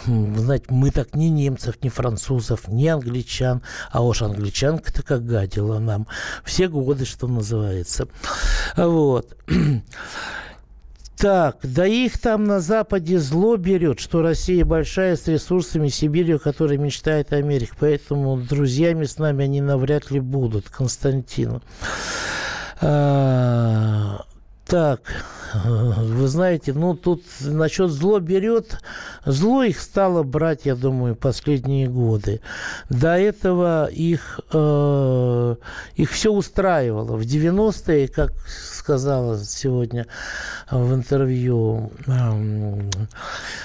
знаете, 0.06 0.66
мы 0.68 0.90
так 0.90 1.16
ни 1.16 1.24
немцев, 1.24 1.82
ни 1.82 1.88
французов, 1.88 2.68
ни 2.68 2.86
англичан, 2.86 3.62
а 3.90 4.04
уж 4.04 4.22
англичанка-то 4.22 5.02
как 5.02 5.26
гадила 5.26 5.80
нам 5.80 6.06
все 6.44 6.68
годы, 6.68 7.04
что 7.04 7.26
называется. 7.26 8.06
Вот. 8.76 9.36
Так, 11.16 11.58
да 11.62 11.86
их 11.86 12.18
там 12.18 12.44
на 12.44 12.60
Западе 12.60 13.18
зло 13.18 13.56
берет, 13.58 14.00
что 14.00 14.22
Россия 14.22 14.64
большая 14.64 15.16
с 15.16 15.26
ресурсами 15.26 15.88
Сибирью, 15.88 16.40
которой 16.40 16.78
мечтает 16.78 17.34
Америка. 17.34 17.76
Поэтому 17.78 18.38
друзьями 18.38 19.04
с 19.04 19.18
нами 19.18 19.44
они 19.44 19.60
навряд 19.60 20.10
ли 20.10 20.18
будут. 20.18 20.70
Константин. 20.70 21.60
Так, 24.70 25.00
вы 25.64 26.28
знаете, 26.28 26.72
ну 26.72 26.94
тут 26.94 27.24
насчет 27.40 27.90
зло 27.90 28.20
берет, 28.20 28.78
зло 29.26 29.64
их 29.64 29.80
стало 29.80 30.22
брать, 30.22 30.60
я 30.64 30.76
думаю, 30.76 31.16
последние 31.16 31.88
годы. 31.88 32.40
До 32.88 33.18
этого 33.18 33.86
их, 33.86 34.38
э, 34.52 35.56
их 35.96 36.10
все 36.12 36.30
устраивало. 36.30 37.16
В 37.16 37.22
90-е, 37.22 38.06
как 38.06 38.32
сказала 38.46 39.40
сегодня 39.40 40.06
в 40.70 40.94
интервью 40.94 41.90
э, 42.06 42.90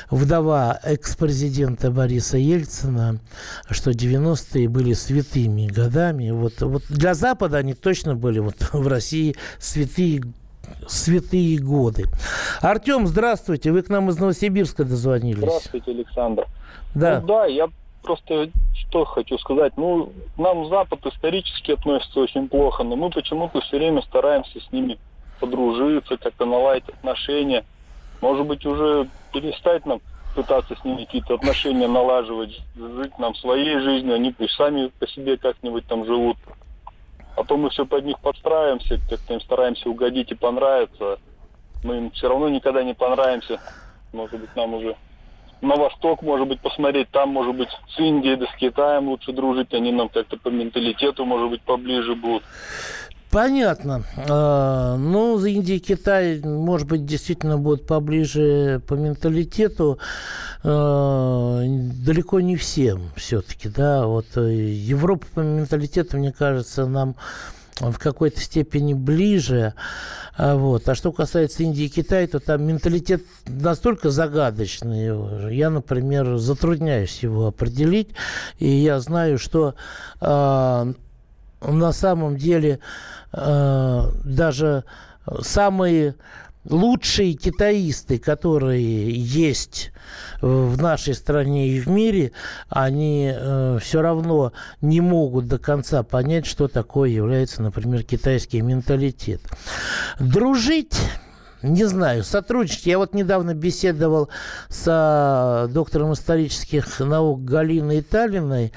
вдова 0.09 0.79
экс-президента 0.81 1.91
Бориса 1.91 2.37
Ельцина, 2.37 3.19
что 3.69 3.91
90-е 3.91 4.67
были 4.69 4.93
святыми 4.93 5.67
годами. 5.67 6.31
Вот, 6.31 6.61
вот 6.61 6.83
для 6.89 7.13
Запада 7.13 7.57
они 7.57 7.75
точно 7.75 8.15
были, 8.15 8.39
вот 8.39 8.55
в 8.73 8.87
России 8.87 9.35
святые 9.59 10.23
святые 10.87 11.59
годы. 11.59 12.05
Артем, 12.61 13.07
здравствуйте. 13.07 13.71
Вы 13.71 13.81
к 13.81 13.89
нам 13.89 14.09
из 14.09 14.17
Новосибирска 14.19 14.83
дозвонились. 14.83 15.39
Здравствуйте, 15.39 15.91
Александр. 15.91 16.45
Да. 16.93 17.19
Ну, 17.21 17.27
да, 17.27 17.45
я 17.45 17.67
просто 18.03 18.49
что 18.73 19.05
хочу 19.05 19.37
сказать. 19.37 19.73
Ну, 19.77 20.11
нам 20.37 20.69
Запад 20.69 21.05
исторически 21.05 21.71
относится 21.71 22.19
очень 22.19 22.47
плохо, 22.47 22.83
но 22.83 22.95
мы 22.95 23.09
почему-то 23.09 23.61
все 23.61 23.77
время 23.77 24.01
стараемся 24.03 24.59
с 24.59 24.71
ними 24.71 24.97
подружиться, 25.39 26.17
как-то 26.17 26.45
наладить 26.45 26.87
отношения. 26.89 27.65
Может 28.21 28.45
быть, 28.45 28.65
уже 28.65 29.09
перестать 29.33 29.85
нам 29.85 30.01
пытаться 30.35 30.75
с 30.75 30.83
ними 30.83 31.05
какие-то 31.05 31.35
отношения 31.35 31.87
налаживать, 31.87 32.61
жить 32.75 33.17
нам 33.19 33.35
своей 33.35 33.79
жизнью, 33.79 34.15
они 34.15 34.31
пусть 34.31 34.53
сами 34.53 34.91
по 34.99 35.07
себе 35.07 35.37
как-нибудь 35.37 35.85
там 35.87 36.05
живут. 36.05 36.37
А 37.35 37.43
то 37.43 37.57
мы 37.57 37.69
все 37.69 37.85
под 37.85 38.05
них 38.05 38.19
подстраиваемся, 38.19 38.99
как-то 39.09 39.33
им 39.33 39.41
стараемся 39.41 39.89
угодить 39.89 40.31
и 40.31 40.35
понравиться. 40.35 41.19
Мы 41.83 41.97
им 41.97 42.11
все 42.11 42.29
равно 42.29 42.49
никогда 42.49 42.83
не 42.83 42.93
понравимся. 42.93 43.59
Может 44.13 44.39
быть, 44.39 44.55
нам 44.55 44.73
уже 44.73 44.95
на 45.61 45.75
восток, 45.75 46.21
может 46.21 46.47
быть, 46.47 46.61
посмотреть. 46.61 47.09
Там, 47.11 47.29
может 47.29 47.55
быть, 47.55 47.69
с 47.89 47.99
Индией 47.99 48.37
да 48.37 48.45
с 48.47 48.55
Китаем 48.55 49.09
лучше 49.09 49.33
дружить. 49.33 49.73
Они 49.73 49.91
нам 49.91 50.09
как-то 50.09 50.37
по 50.37 50.49
менталитету, 50.49 51.25
может 51.25 51.49
быть, 51.49 51.61
поближе 51.61 52.15
будут. 52.15 52.43
Понятно. 53.35 54.03
А, 54.29 54.95
ну, 54.95 55.43
Индия 55.43 55.75
и 55.75 55.79
Китай, 55.79 56.39
может 56.39 56.87
быть, 56.87 57.05
действительно 57.05 57.57
будут 57.57 57.85
поближе 57.85 58.81
по 58.87 58.93
менталитету. 58.93 59.99
А, 60.63 61.61
далеко 61.61 62.39
не 62.39 62.55
всем 62.55 63.11
все-таки, 63.17 63.67
да. 63.67 64.07
Вот 64.07 64.25
э, 64.37 64.53
Европа 64.53 65.25
по 65.33 65.39
менталитету, 65.41 66.17
мне 66.17 66.31
кажется, 66.31 66.85
нам 66.85 67.17
в 67.81 67.97
какой-то 67.97 68.39
степени 68.39 68.93
ближе. 68.93 69.73
А, 70.37 70.55
вот. 70.55 70.87
А 70.87 70.95
что 70.95 71.11
касается 71.11 71.63
Индии 71.63 71.83
и 71.83 71.89
Китая, 71.89 72.27
то 72.27 72.39
там 72.39 72.63
менталитет 72.63 73.21
настолько 73.47 74.11
загадочный. 74.11 75.53
Я, 75.53 75.69
например, 75.69 76.37
затрудняюсь 76.37 77.19
его 77.21 77.47
определить. 77.47 78.11
И 78.59 78.69
я 78.69 79.01
знаю, 79.01 79.37
что 79.37 79.75
на 81.67 81.91
самом 81.91 82.37
деле 82.37 82.79
э, 83.33 84.11
даже 84.23 84.83
самые 85.41 86.15
лучшие 86.67 87.33
китаисты, 87.33 88.17
которые 88.17 89.11
есть 89.11 89.91
в 90.41 90.81
нашей 90.81 91.13
стране 91.13 91.69
и 91.69 91.79
в 91.79 91.87
мире, 91.87 92.31
они 92.69 93.31
э, 93.33 93.79
все 93.81 94.01
равно 94.01 94.53
не 94.81 95.01
могут 95.01 95.47
до 95.47 95.57
конца 95.57 96.03
понять, 96.03 96.45
что 96.45 96.67
такое 96.67 97.09
является, 97.09 97.61
например, 97.61 98.03
китайский 98.03 98.61
менталитет. 98.61 99.41
Дружить 100.19 100.97
не 101.65 101.85
знаю, 101.85 102.23
сотрудничать. 102.23 102.85
Я 102.85 102.97
вот 102.97 103.13
недавно 103.13 103.53
беседовал 103.53 104.29
с 104.69 105.67
доктором 105.71 106.13
исторических 106.13 106.99
наук 106.99 107.43
Галиной 107.43 108.01
Талиной, 108.01 108.71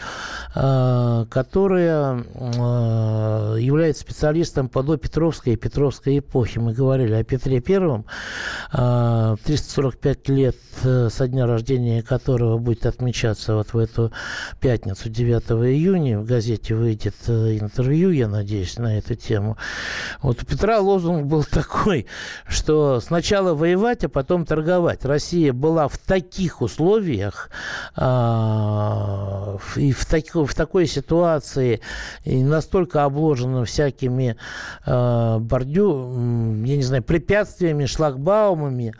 которая 0.54 2.24
э, 2.34 3.56
является 3.60 4.02
специалистом 4.02 4.68
по 4.68 4.82
допетровской 4.82 5.54
и 5.54 5.56
петровской 5.56 6.18
эпохе. 6.18 6.60
Мы 6.60 6.72
говорили 6.72 7.14
о 7.14 7.24
Петре 7.24 7.60
Первом, 7.60 8.06
345 8.70 10.28
лет 10.28 10.56
со 10.82 11.28
дня 11.28 11.46
рождения 11.46 12.02
которого 12.02 12.58
будет 12.58 12.86
отмечаться 12.86 13.54
вот 13.54 13.72
в 13.72 13.78
эту 13.78 14.12
пятницу, 14.60 15.08
9 15.08 15.42
июня. 15.72 16.18
В 16.18 16.24
газете 16.24 16.74
выйдет 16.74 17.14
интервью, 17.28 18.10
я 18.10 18.28
надеюсь, 18.28 18.78
на 18.78 18.98
эту 18.98 19.14
тему. 19.14 19.56
Вот 20.22 20.42
у 20.42 20.46
Петра 20.46 20.80
лозунг 20.80 21.26
был 21.26 21.44
такой, 21.50 22.06
что 22.46 23.00
сначала 23.00 23.54
воевать, 23.54 24.04
а 24.04 24.08
потом 24.08 24.44
торговать. 24.44 25.04
Россия 25.04 25.52
была 25.52 25.88
в 25.88 25.98
таких 25.98 26.62
условиях 26.62 27.50
э, 27.96 28.00
и 29.76 29.92
в, 29.92 30.06
так, 30.06 30.24
в 30.46 30.54
такой 30.54 30.86
ситуации 30.86 31.80
и 32.24 32.42
настолько 32.42 33.04
обложена 33.04 33.64
всякими 33.64 34.36
э, 34.86 35.38
бордю, 35.38 36.10
я 36.64 36.76
не 36.76 36.82
знаю, 36.82 37.02
препятствиями, 37.02 37.86
шлагбаумами, 37.86 38.94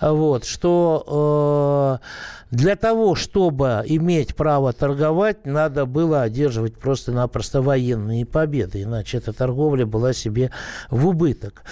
вот, 0.00 0.44
что 0.44 2.00
э, 2.00 2.06
для 2.50 2.76
того, 2.76 3.14
чтобы 3.14 3.82
иметь 3.86 4.34
право 4.34 4.72
торговать, 4.72 5.44
надо 5.44 5.84
было 5.86 6.22
одерживать 6.22 6.76
просто-напросто 6.76 7.60
военные 7.60 8.24
победы, 8.24 8.82
иначе 8.82 9.18
эта 9.18 9.32
торговля 9.32 9.84
была 9.84 10.12
себе 10.12 10.50
в 10.90 11.06
убыток. 11.06 11.62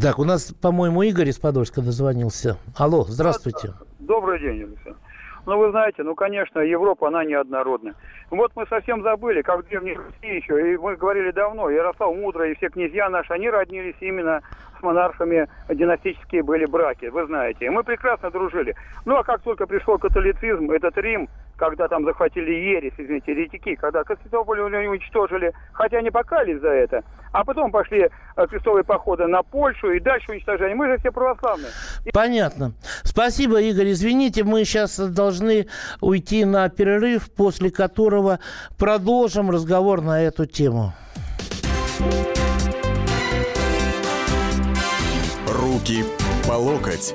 Так, 0.00 0.18
у 0.18 0.24
нас, 0.24 0.52
по-моему, 0.60 1.02
Игорь 1.02 1.30
из 1.30 1.38
Подольска 1.38 1.80
дозвонился. 1.80 2.58
Алло, 2.76 3.04
здравствуйте. 3.08 3.72
Добрый 3.98 4.40
день, 4.40 4.64
Александр. 4.64 4.98
Ну, 5.46 5.58
вы 5.58 5.70
знаете, 5.70 6.02
ну, 6.02 6.16
конечно, 6.16 6.58
Европа, 6.58 7.06
она 7.06 7.24
неоднородная. 7.24 7.94
Вот 8.30 8.50
мы 8.56 8.66
совсем 8.66 9.02
забыли, 9.04 9.42
как 9.42 9.60
в 9.60 9.68
Древней 9.68 9.94
Руси 9.94 10.36
еще, 10.36 10.74
и 10.74 10.76
мы 10.76 10.96
говорили 10.96 11.30
давно, 11.30 11.70
Ярослав 11.70 12.16
Мудрый 12.16 12.50
и 12.50 12.54
все 12.56 12.68
князья 12.68 13.08
наши, 13.08 13.32
они 13.32 13.48
роднились 13.48 13.94
именно 14.00 14.42
с 14.76 14.82
монархами, 14.82 15.48
династические 15.68 16.42
были 16.42 16.66
браки, 16.66 17.06
вы 17.06 17.26
знаете. 17.26 17.66
И 17.66 17.70
мы 17.70 17.84
прекрасно 17.84 18.30
дружили. 18.30 18.74
Ну, 19.04 19.16
а 19.16 19.22
как 19.22 19.40
только 19.42 19.68
пришел 19.68 19.98
католицизм, 19.98 20.68
этот 20.72 20.98
Рим, 20.98 21.28
когда 21.56 21.88
там 21.88 22.04
захватили 22.04 22.50
ересь, 22.50 22.92
извините, 22.96 23.32
еретики, 23.32 23.74
когда 23.74 24.04
Константинополь 24.04 24.60
уничтожили, 24.60 25.52
хотя 25.72 25.98
они 25.98 26.10
покались 26.10 26.60
за 26.60 26.68
это, 26.68 27.02
а 27.32 27.44
потом 27.44 27.70
пошли 27.70 28.08
э, 28.36 28.46
крестовые 28.46 28.84
походы 28.84 29.26
на 29.26 29.42
Польшу 29.42 29.90
и 29.90 30.00
дальше 30.00 30.32
уничтожение. 30.32 30.74
Мы 30.74 30.86
же 30.86 30.98
все 30.98 31.10
православные. 31.10 31.70
Понятно. 32.12 32.72
Спасибо, 33.02 33.60
Игорь. 33.60 33.90
Извините, 33.90 34.44
мы 34.44 34.64
сейчас 34.64 34.98
должны 34.98 35.66
уйти 36.00 36.44
на 36.44 36.68
перерыв, 36.68 37.32
после 37.34 37.70
которого 37.70 38.38
продолжим 38.78 39.50
разговор 39.50 40.00
на 40.00 40.22
эту 40.22 40.46
тему. 40.46 40.92
Руки 45.48 46.04
по 46.46 46.52
локоть. 46.52 47.14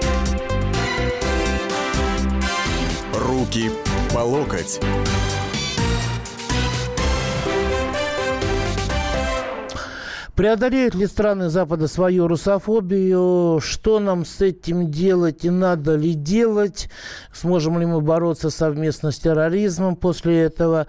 Руки 3.41 3.71
по 4.13 4.19
локоть. 4.19 4.79
Преодолеют 10.41 10.95
ли 10.95 11.05
страны 11.05 11.49
Запада 11.49 11.87
свою 11.87 12.27
русофобию? 12.27 13.59
Что 13.61 13.99
нам 13.99 14.25
с 14.25 14.41
этим 14.41 14.89
делать 14.89 15.45
и 15.45 15.51
надо 15.51 15.95
ли 15.95 16.15
делать? 16.15 16.89
Сможем 17.31 17.77
ли 17.79 17.85
мы 17.85 18.01
бороться 18.01 18.49
совместно 18.49 19.11
с 19.11 19.19
терроризмом 19.19 19.95
после 19.95 20.39
этого? 20.39 20.87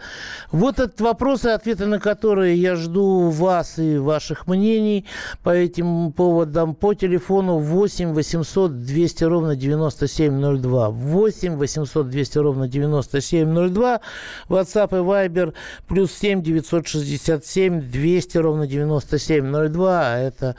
Вот 0.52 0.80
этот 0.80 1.02
вопрос 1.02 1.44
и 1.44 1.50
ответы 1.50 1.84
на 1.84 2.00
которые 2.00 2.56
я 2.56 2.76
жду 2.76 3.28
вас 3.28 3.78
и 3.78 3.98
ваших 3.98 4.46
мнений 4.46 5.04
по 5.42 5.50
этим 5.50 6.12
поводам 6.12 6.74
по 6.74 6.94
телефону 6.94 7.58
8 7.58 8.14
800 8.14 8.84
200 8.84 9.24
ровно 9.24 9.54
9702. 9.54 10.88
8 10.88 11.56
800 11.56 12.08
200 12.08 12.38
ровно 12.38 12.68
9702. 12.68 14.00
WhatsApp 14.48 14.92
и 14.92 15.28
Viber 15.28 15.52
плюс 15.86 16.10
7 16.12 16.40
967 16.40 17.82
200 17.82 18.38
ровно 18.38 18.66
97 18.66 19.41
9702. 19.42 20.18
Это 20.18 20.56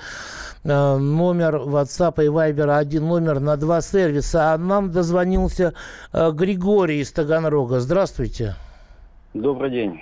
э, 0.63 0.97
номер 0.97 1.55
WhatsApp 1.55 2.23
и 2.23 2.27
Viber 2.27 2.77
один 2.77 3.07
номер 3.07 3.39
на 3.39 3.57
два 3.57 3.81
сервиса. 3.81 4.53
А 4.53 4.57
нам 4.57 4.91
дозвонился 4.91 5.73
э, 6.11 6.31
Григорий 6.31 6.99
из 6.99 7.11
Таганрога. 7.11 7.79
Здравствуйте. 7.79 8.55
Добрый 9.33 9.71
день. 9.71 10.01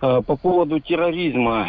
Э, 0.00 0.22
по 0.26 0.36
поводу 0.36 0.80
терроризма, 0.80 1.68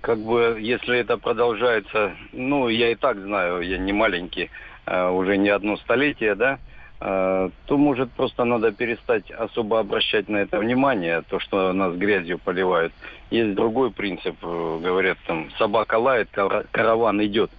как 0.00 0.18
бы, 0.20 0.56
если 0.58 0.98
это 0.98 1.18
продолжается, 1.18 2.12
ну, 2.32 2.68
я 2.68 2.90
и 2.90 2.94
так 2.94 3.18
знаю, 3.18 3.60
я 3.60 3.76
не 3.76 3.92
маленький, 3.92 4.50
уже 4.86 5.36
не 5.36 5.50
одно 5.50 5.76
столетие, 5.76 6.34
да, 6.34 6.58
то, 7.04 7.76
может, 7.78 8.12
просто 8.12 8.44
надо 8.44 8.70
перестать 8.70 9.30
особо 9.30 9.80
обращать 9.80 10.28
на 10.28 10.36
это 10.36 10.58
внимание, 10.58 11.22
то, 11.22 11.40
что 11.40 11.72
нас 11.72 11.94
грязью 11.94 12.38
поливают. 12.38 12.92
Есть 13.30 13.54
другой 13.54 13.90
принцип, 13.90 14.36
э, 14.42 14.78
говорят, 14.82 15.18
там, 15.26 15.50
собака 15.58 15.98
лает, 15.98 16.28
караван 16.70 17.24
идет. 17.24 17.50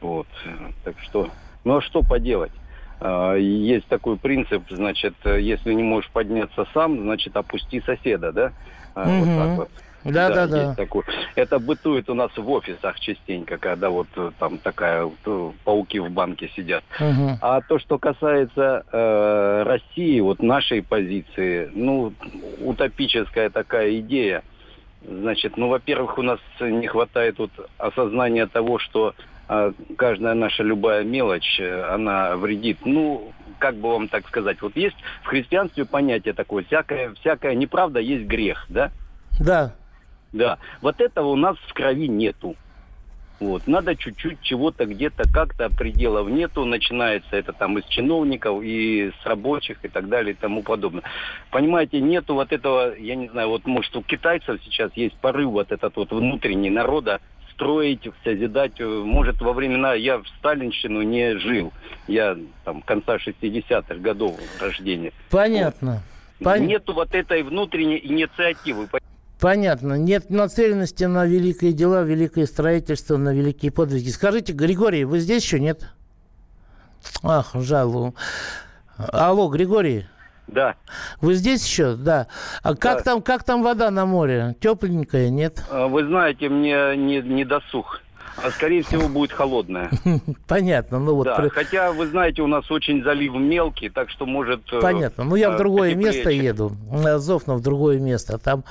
Вот, 0.00 0.28
так 0.84 0.94
что, 1.00 1.28
ну 1.64 1.76
а 1.76 1.82
что 1.82 2.02
поделать? 2.02 2.52
А, 3.00 3.34
есть 3.34 3.86
такой 3.88 4.16
принцип, 4.16 4.62
значит, 4.70 5.14
если 5.24 5.74
не 5.74 5.82
можешь 5.82 6.10
подняться 6.10 6.66
сам, 6.72 7.00
значит, 7.00 7.36
опусти 7.36 7.80
соседа, 7.80 8.32
да? 8.32 8.52
Угу. 8.94 9.10
Вот 9.10 9.38
так 9.38 9.56
вот. 9.56 9.70
Да, 10.08 10.28
да, 10.30 10.46
да. 10.46 10.74
Такой. 10.74 11.04
Это 11.34 11.58
бытует 11.58 12.08
у 12.10 12.14
нас 12.14 12.30
в 12.36 12.50
офисах 12.50 12.98
частенько, 13.00 13.58
когда 13.58 13.90
вот 13.90 14.08
э, 14.16 14.30
там 14.38 14.58
такая 14.58 15.10
пауки 15.64 15.98
в 15.98 16.10
банке 16.10 16.50
сидят. 16.54 16.84
Угу. 16.98 17.38
А 17.40 17.60
то, 17.62 17.78
что 17.78 17.98
касается 17.98 18.84
э, 18.90 19.62
России, 19.64 20.20
вот 20.20 20.42
нашей 20.42 20.82
позиции, 20.82 21.70
ну, 21.74 22.12
утопическая 22.60 23.50
такая 23.50 23.98
идея– 23.98 24.42
Значит, 25.06 25.56
ну, 25.56 25.68
во-первых, 25.68 26.18
у 26.18 26.22
нас 26.22 26.40
не 26.60 26.86
хватает 26.86 27.38
вот 27.38 27.50
осознания 27.78 28.46
того, 28.46 28.78
что 28.78 29.14
э, 29.48 29.72
каждая 29.96 30.34
наша 30.34 30.62
любая 30.62 31.04
мелочь, 31.04 31.58
э, 31.60 31.82
она 31.90 32.36
вредит. 32.36 32.78
Ну, 32.84 33.32
как 33.58 33.76
бы 33.76 33.90
вам 33.90 34.08
так 34.08 34.26
сказать, 34.26 34.60
вот 34.60 34.76
есть 34.76 34.96
в 35.22 35.26
христианстве 35.26 35.84
понятие 35.84 36.34
такое, 36.34 36.64
всякая, 36.64 37.14
всякая 37.14 37.54
неправда 37.54 38.00
есть 38.00 38.26
грех, 38.26 38.66
да? 38.68 38.90
Да. 39.40 39.74
Да. 40.32 40.58
Вот 40.82 41.00
этого 41.00 41.28
у 41.28 41.36
нас 41.36 41.56
в 41.66 41.72
крови 41.72 42.08
нету. 42.08 42.56
Вот. 43.40 43.68
Надо 43.68 43.94
чуть-чуть 43.94 44.40
чего-то 44.42 44.84
где-то 44.84 45.22
как-то 45.32 45.70
пределов 45.70 46.28
нету. 46.28 46.64
Начинается 46.64 47.36
это 47.36 47.52
там 47.52 47.78
из 47.78 47.84
чиновников 47.84 48.62
и 48.64 49.12
с 49.22 49.26
рабочих 49.26 49.78
и 49.84 49.88
так 49.88 50.08
далее 50.08 50.32
и 50.32 50.36
тому 50.36 50.62
подобное. 50.62 51.04
Понимаете, 51.50 52.00
нету 52.00 52.34
вот 52.34 52.52
этого, 52.52 52.96
я 52.96 53.14
не 53.14 53.28
знаю, 53.28 53.48
вот 53.48 53.64
может 53.64 53.94
у 53.96 54.02
китайцев 54.02 54.60
сейчас 54.64 54.90
есть 54.94 55.16
порыв 55.18 55.50
вот 55.50 55.70
этот 55.70 55.94
вот 55.96 56.10
внутренний 56.10 56.70
народа 56.70 57.20
строить, 57.52 58.08
созидать. 58.24 58.80
Может, 58.80 59.40
во 59.40 59.52
времена 59.52 59.94
я 59.94 60.18
в 60.18 60.26
Сталинщину 60.38 61.02
не 61.02 61.38
жил. 61.38 61.72
Я 62.08 62.36
там 62.64 62.82
конца 62.82 63.16
60-х 63.16 63.94
годов 63.96 64.36
рождения. 64.60 65.12
Понятно. 65.30 66.02
Вот. 66.40 66.44
Пон... 66.44 66.66
Нету 66.66 66.92
вот 66.92 67.14
этой 67.14 67.42
внутренней 67.42 68.00
инициативы. 68.02 68.88
Понятно. 69.40 69.94
Нет 69.94 70.30
нацеленности 70.30 71.04
на 71.04 71.24
великие 71.24 71.72
дела, 71.72 72.02
великое 72.02 72.46
строительство, 72.46 73.16
на 73.16 73.32
великие 73.32 73.70
подвиги. 73.70 74.08
Скажите, 74.10 74.52
Григорий, 74.52 75.04
вы 75.04 75.20
здесь 75.20 75.44
еще 75.44 75.60
нет? 75.60 75.84
Ах, 77.22 77.52
жалу. 77.54 78.14
Алло, 78.96 79.48
Григорий. 79.48 80.06
Да. 80.48 80.74
Вы 81.20 81.34
здесь 81.34 81.64
еще? 81.64 81.94
Да. 81.94 82.26
А 82.62 82.74
как, 82.74 82.98
Да. 82.98 83.04
там, 83.04 83.22
как 83.22 83.44
там 83.44 83.62
вода 83.62 83.90
на 83.90 84.06
море? 84.06 84.56
Тепленькая, 84.60 85.28
нет? 85.28 85.62
А, 85.70 85.86
Вы 85.86 86.04
знаете, 86.06 86.48
мне 86.48 86.96
не, 86.96 87.20
не 87.20 87.44
досуг. 87.44 88.00
А 88.44 88.50
скорее 88.50 88.82
всего 88.82 89.08
будет 89.08 89.32
холодная. 89.32 89.90
Понятно. 90.46 90.98
Ну 90.98 91.14
вот 91.16 91.24
да, 91.24 91.36
при- 91.36 91.48
хотя, 91.48 91.92
вы 91.92 92.06
знаете, 92.06 92.42
у 92.42 92.46
нас 92.46 92.70
очень 92.70 93.02
залив 93.02 93.34
мелкий, 93.34 93.88
так 93.88 94.10
что 94.10 94.26
может... 94.26 94.60
э, 94.72 94.80
Понятно. 94.80 95.24
Ну, 95.24 95.34
я 95.36 95.50
в 95.50 95.54
э, 95.54 95.58
другое 95.58 95.90
потеплее, 95.94 96.14
место 96.14 96.30
еду. 96.30 96.72
Азов, 97.04 97.46
но 97.46 97.56
в 97.56 97.62
другое 97.62 97.98
место. 97.98 98.38
Там, 98.38 98.64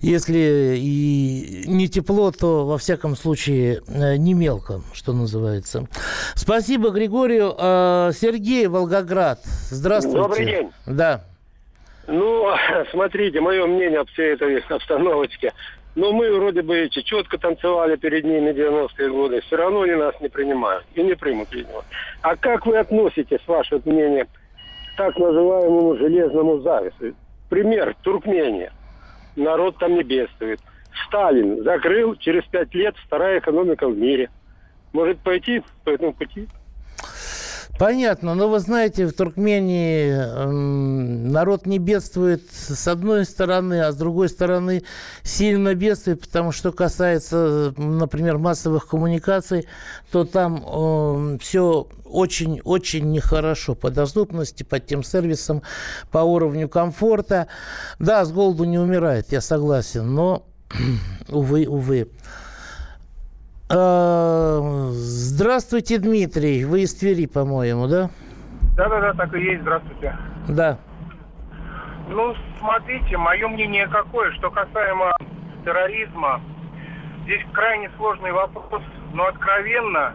если 0.00 0.76
и 0.78 1.64
не 1.66 1.88
тепло, 1.88 2.30
то, 2.32 2.66
во 2.66 2.78
всяком 2.78 3.16
случае, 3.16 3.82
э, 3.86 4.16
не 4.16 4.32
мелко, 4.34 4.80
что 4.94 5.12
называется. 5.12 5.86
Спасибо, 6.34 6.90
Григорию. 6.90 7.54
А, 7.58 8.10
Сергей, 8.12 8.66
Волгоград. 8.66 9.40
Здравствуйте. 9.70 10.18
Добрый 10.18 10.46
день. 10.46 10.70
Да. 10.86 11.24
Ну, 12.06 12.46
смотрите, 12.90 13.40
мое 13.40 13.66
мнение 13.66 14.00
об 14.00 14.08
всей 14.08 14.32
этой 14.32 14.58
обстановочке. 14.60 15.52
Ну, 16.00 16.14
мы 16.14 16.34
вроде 16.34 16.62
бы 16.62 16.78
эти 16.78 17.02
четко 17.02 17.36
танцевали 17.36 17.96
перед 17.96 18.24
ними 18.24 18.52
90-е 18.52 19.10
годы. 19.10 19.42
Все 19.42 19.56
равно 19.56 19.82
они 19.82 19.92
нас 19.96 20.18
не 20.22 20.30
принимают. 20.30 20.86
И 20.94 21.02
не 21.02 21.14
примут, 21.14 21.52
видимо. 21.52 21.84
А 22.22 22.36
как 22.36 22.64
вы 22.64 22.78
относитесь, 22.78 23.46
ваше 23.46 23.82
мнение, 23.84 24.24
к 24.24 24.28
так 24.96 25.14
называемому 25.18 25.98
железному 25.98 26.60
завесу? 26.60 27.14
Пример, 27.50 27.94
Туркмения. 28.00 28.72
Народ 29.36 29.76
там 29.76 29.92
не 29.92 30.02
бедствует. 30.02 30.60
Сталин 31.06 31.62
закрыл 31.64 32.14
через 32.14 32.44
пять 32.44 32.74
лет 32.74 32.94
вторая 32.96 33.38
экономика 33.38 33.86
в 33.86 33.94
мире. 33.94 34.30
Может 34.94 35.18
пойти 35.18 35.62
по 35.84 35.90
этому 35.90 36.14
пути? 36.14 36.48
Понятно, 37.80 38.34
но 38.34 38.46
вы 38.50 38.58
знаете, 38.58 39.06
в 39.06 39.14
Туркмении 39.14 40.12
м, 40.12 41.32
народ 41.32 41.64
не 41.64 41.78
бедствует 41.78 42.42
с 42.52 42.86
одной 42.86 43.24
стороны, 43.24 43.80
а 43.80 43.90
с 43.90 43.96
другой 43.96 44.28
стороны 44.28 44.82
сильно 45.22 45.74
бедствует, 45.74 46.20
потому 46.20 46.52
что 46.52 46.72
касается, 46.72 47.72
например, 47.78 48.36
массовых 48.36 48.86
коммуникаций, 48.86 49.66
то 50.12 50.26
там 50.26 51.38
все 51.38 51.88
очень-очень 52.04 53.12
нехорошо 53.12 53.74
по 53.74 53.88
доступности, 53.90 54.62
по 54.62 54.78
тем 54.78 55.02
сервисам, 55.02 55.62
по 56.10 56.18
уровню 56.18 56.68
комфорта. 56.68 57.46
Да, 57.98 58.26
с 58.26 58.30
голоду 58.30 58.64
не 58.64 58.78
умирает, 58.78 59.32
я 59.32 59.40
согласен, 59.40 60.14
но, 60.14 60.44
увы, 61.30 61.66
увы. 61.66 62.10
А, 63.72 64.60
Здравствуйте, 64.90 65.98
Дмитрий. 65.98 66.64
Вы 66.64 66.82
из 66.82 66.94
Твери, 66.94 67.26
по-моему, 67.26 67.86
да? 67.86 68.10
Да-да-да, 68.76 69.14
так 69.14 69.32
и 69.34 69.40
есть. 69.40 69.62
Здравствуйте. 69.62 70.16
Да. 70.48 70.78
Ну, 72.08 72.34
смотрите, 72.58 73.16
мое 73.16 73.46
мнение 73.46 73.86
какое, 73.86 74.32
что 74.32 74.50
касаемо 74.50 75.12
терроризма, 75.64 76.40
здесь 77.22 77.42
крайне 77.52 77.90
сложный 77.96 78.32
вопрос, 78.32 78.82
но 79.14 79.26
откровенно, 79.26 80.14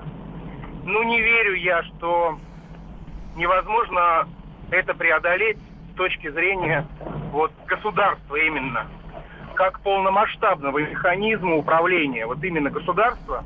ну 0.83 1.03
не 1.03 1.21
верю 1.21 1.55
я, 1.55 1.81
что 1.83 2.37
невозможно 3.37 4.27
это 4.71 4.93
преодолеть 4.93 5.57
с 5.93 5.95
точки 5.95 6.29
зрения 6.31 6.85
вот 7.31 7.51
государства 7.67 8.35
именно, 8.35 8.85
как 9.55 9.79
полномасштабного 9.81 10.77
механизма 10.79 11.55
управления, 11.55 12.25
вот 12.27 12.43
именно 12.43 12.69
государства, 12.69 13.43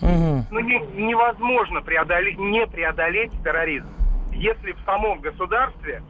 Мгм. 0.00 0.46
ну, 0.50 0.60
не- 0.60 0.86
невозможно 0.94 1.80
преодолеть, 1.80 2.38
не 2.38 2.66
преодолеть 2.66 3.32
терроризм, 3.42 3.86
если 4.32 4.72
в 4.72 4.78
самом 4.84 5.20
государстве, 5.20 6.02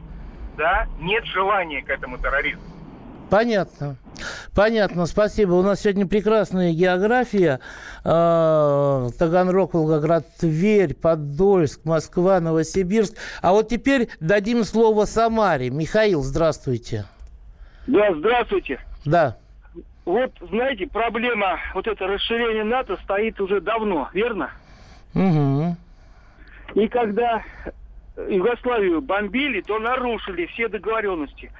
да, 0.57 0.87
нет 0.99 1.23
желания 1.25 1.81
к 1.81 1.89
этому 1.89 2.17
терроризму. 2.17 2.61
Понятно. 3.29 3.95
Понятно, 4.53 5.07
спасибо. 5.07 5.53
У 5.53 5.63
нас 5.63 5.81
сегодня 5.81 6.05
прекрасная 6.05 6.71
география. 6.71 7.59
Э, 8.05 9.07
Таганрог, 9.17 9.73
Волгоград, 9.73 10.25
Тверь, 10.39 10.93
Подольск, 10.93 11.83
Москва, 11.83 12.39
Новосибирск. 12.39 13.15
А 13.41 13.53
вот 13.53 13.69
теперь 13.69 14.09
дадим 14.19 14.63
слово 14.63 15.05
Самаре. 15.05 15.71
Михаил, 15.71 16.21
здравствуйте. 16.21 17.05
Да, 17.87 18.13
здравствуйте. 18.13 18.79
Да. 19.03 19.37
Вот, 20.05 20.31
знаете, 20.41 20.87
проблема 20.87 21.59
вот 21.73 21.87
это 21.87 22.07
расширение 22.07 22.63
НАТО 22.63 22.97
стоит 23.03 23.39
уже 23.39 23.61
давно, 23.61 24.09
верно? 24.13 24.51
Угу. 25.15 25.75
И 26.75 26.87
когда 26.89 27.43
Югославию 28.17 29.01
бомбили, 29.01 29.61
то 29.61 29.79
нарушили 29.79 30.45
все 30.47 30.67
договоренности. 30.67 31.51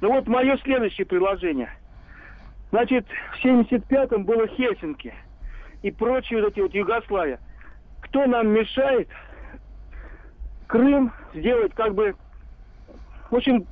Ну 0.00 0.12
вот 0.12 0.28
мое 0.28 0.56
следующее 0.58 1.06
предложение. 1.06 1.70
Значит, 2.70 3.06
в 3.32 3.44
75-м 3.44 4.24
было 4.24 4.46
Хельсинки 4.46 5.12
и 5.82 5.90
прочие 5.90 6.42
вот 6.42 6.52
эти 6.52 6.60
вот 6.60 6.74
Югославия. 6.74 7.40
Кто 8.02 8.26
нам 8.26 8.48
мешает 8.48 9.08
Крым 10.68 11.12
сделать 11.34 11.74
как 11.74 11.94
бы, 11.94 12.14
в 13.30 13.36
общем, 13.36 13.66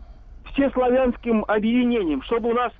всеславянским 0.52 1.44
объединением, 1.46 2.22
чтобы 2.22 2.50
у 2.50 2.54
нас 2.54 2.72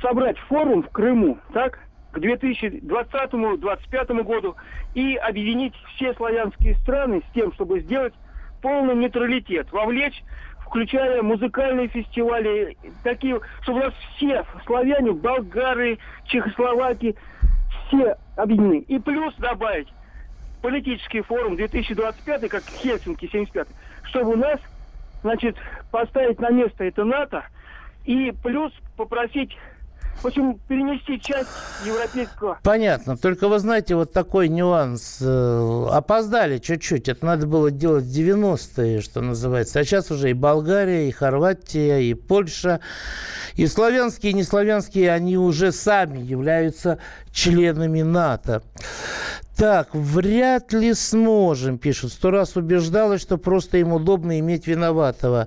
собрать 0.00 0.38
форум 0.38 0.82
в 0.82 0.88
Крыму, 0.90 1.38
так, 1.52 1.78
к 2.12 2.18
2020-2025 2.18 4.22
году 4.22 4.56
и 4.94 5.16
объединить 5.16 5.74
все 5.94 6.14
славянские 6.14 6.76
страны 6.76 7.22
с 7.28 7.32
тем, 7.34 7.52
чтобы 7.52 7.80
сделать 7.80 8.14
полный 8.62 8.94
нейтралитет, 8.94 9.70
вовлечь, 9.72 10.22
включая 10.66 11.20
музыкальные 11.22 11.88
фестивали, 11.88 12.76
такие, 13.02 13.40
чтобы 13.62 13.80
у 13.80 13.82
нас 13.84 13.94
все 14.16 14.44
славяне, 14.66 15.12
болгары, 15.12 15.98
чехословаки, 16.24 17.16
все 17.86 18.16
объединены. 18.36 18.84
И 18.88 18.98
плюс 18.98 19.34
добавить 19.36 19.88
политический 20.62 21.22
форум 21.22 21.56
2025, 21.56 22.48
как 22.48 22.62
Хельсинки 22.64 23.28
75, 23.30 23.68
чтобы 24.04 24.32
у 24.32 24.36
нас, 24.36 24.60
значит, 25.22 25.56
поставить 25.90 26.40
на 26.40 26.50
место 26.50 26.84
это 26.84 27.04
НАТО 27.04 27.44
и 28.08 28.32
плюс 28.32 28.72
попросить, 28.96 29.50
в 30.22 30.26
общем, 30.26 30.58
перенести 30.66 31.20
часть 31.20 31.50
европейского 31.84 32.58
Понятно. 32.62 33.18
Только 33.18 33.48
вы 33.48 33.58
знаете, 33.58 33.96
вот 33.96 34.14
такой 34.14 34.48
нюанс. 34.48 35.18
э, 35.20 35.86
Опоздали 35.90 36.56
чуть-чуть. 36.56 37.06
Это 37.10 37.26
надо 37.26 37.46
было 37.46 37.70
делать 37.70 38.04
в 38.04 38.08
90-е, 38.08 39.02
что 39.02 39.20
называется. 39.20 39.78
А 39.80 39.84
сейчас 39.84 40.10
уже 40.10 40.30
и 40.30 40.32
Болгария, 40.32 41.06
и 41.06 41.10
Хорватия, 41.10 41.98
и 41.98 42.14
Польша, 42.14 42.80
и 43.56 43.66
славянские, 43.66 44.32
и 44.32 44.36
неславянские, 44.36 45.12
они 45.12 45.36
уже 45.36 45.70
сами 45.70 46.18
являются 46.18 46.98
членами 47.30 48.00
НАТО. 48.00 48.62
Так, 49.54 49.94
вряд 49.94 50.72
ли 50.72 50.94
сможем, 50.94 51.76
пишут. 51.76 52.12
Сто 52.12 52.30
раз 52.30 52.56
убеждалась, 52.56 53.20
что 53.20 53.36
просто 53.36 53.76
им 53.76 53.92
удобно 53.92 54.38
иметь 54.38 54.66
виноватого. 54.66 55.46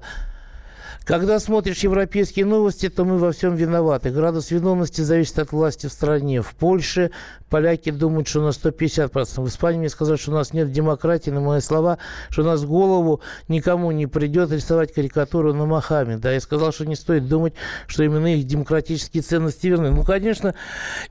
Когда 1.03 1.39
смотришь 1.39 1.79
европейские 1.79 2.45
новости, 2.45 2.87
то 2.87 3.05
мы 3.05 3.17
во 3.17 3.31
всем 3.31 3.55
виноваты. 3.55 4.11
Градус 4.11 4.51
виновности 4.51 5.01
зависит 5.01 5.39
от 5.39 5.51
власти 5.51 5.87
в 5.87 5.91
стране. 5.91 6.41
В 6.43 6.53
Польше 6.53 7.09
поляки 7.49 7.89
думают, 7.89 8.27
что 8.27 8.41
на 8.41 8.49
150%. 8.49 9.41
В 9.41 9.47
Испании 9.47 9.79
мне 9.79 9.89
сказали, 9.89 10.17
что 10.17 10.31
у 10.31 10.35
нас 10.35 10.53
нет 10.53 10.71
демократии, 10.71 11.31
на 11.31 11.41
мои 11.41 11.59
слова, 11.59 11.97
что 12.29 12.43
у 12.43 12.45
нас 12.45 12.63
голову 12.63 13.21
никому 13.47 13.91
не 13.91 14.05
придет 14.05 14.51
рисовать 14.51 14.93
карикатуру 14.93 15.53
на 15.53 15.65
Махаме. 15.65 16.17
Да, 16.17 16.31
я 16.31 16.39
сказал, 16.39 16.71
что 16.71 16.85
не 16.85 16.95
стоит 16.95 17.27
думать, 17.27 17.53
что 17.87 18.03
именно 18.03 18.33
их 18.35 18.45
демократические 18.45 19.23
ценности 19.23 19.67
верны. 19.67 19.89
Ну, 19.89 20.03
конечно, 20.03 20.53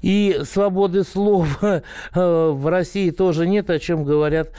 и 0.03 0.41
свободы 0.45 1.03
слова 1.03 1.83
э, 2.15 2.51
в 2.51 2.71
России 2.71 3.11
тоже 3.11 3.47
нет, 3.47 3.69
о 3.71 3.79
чем 3.81 4.05
говорят 4.05 4.51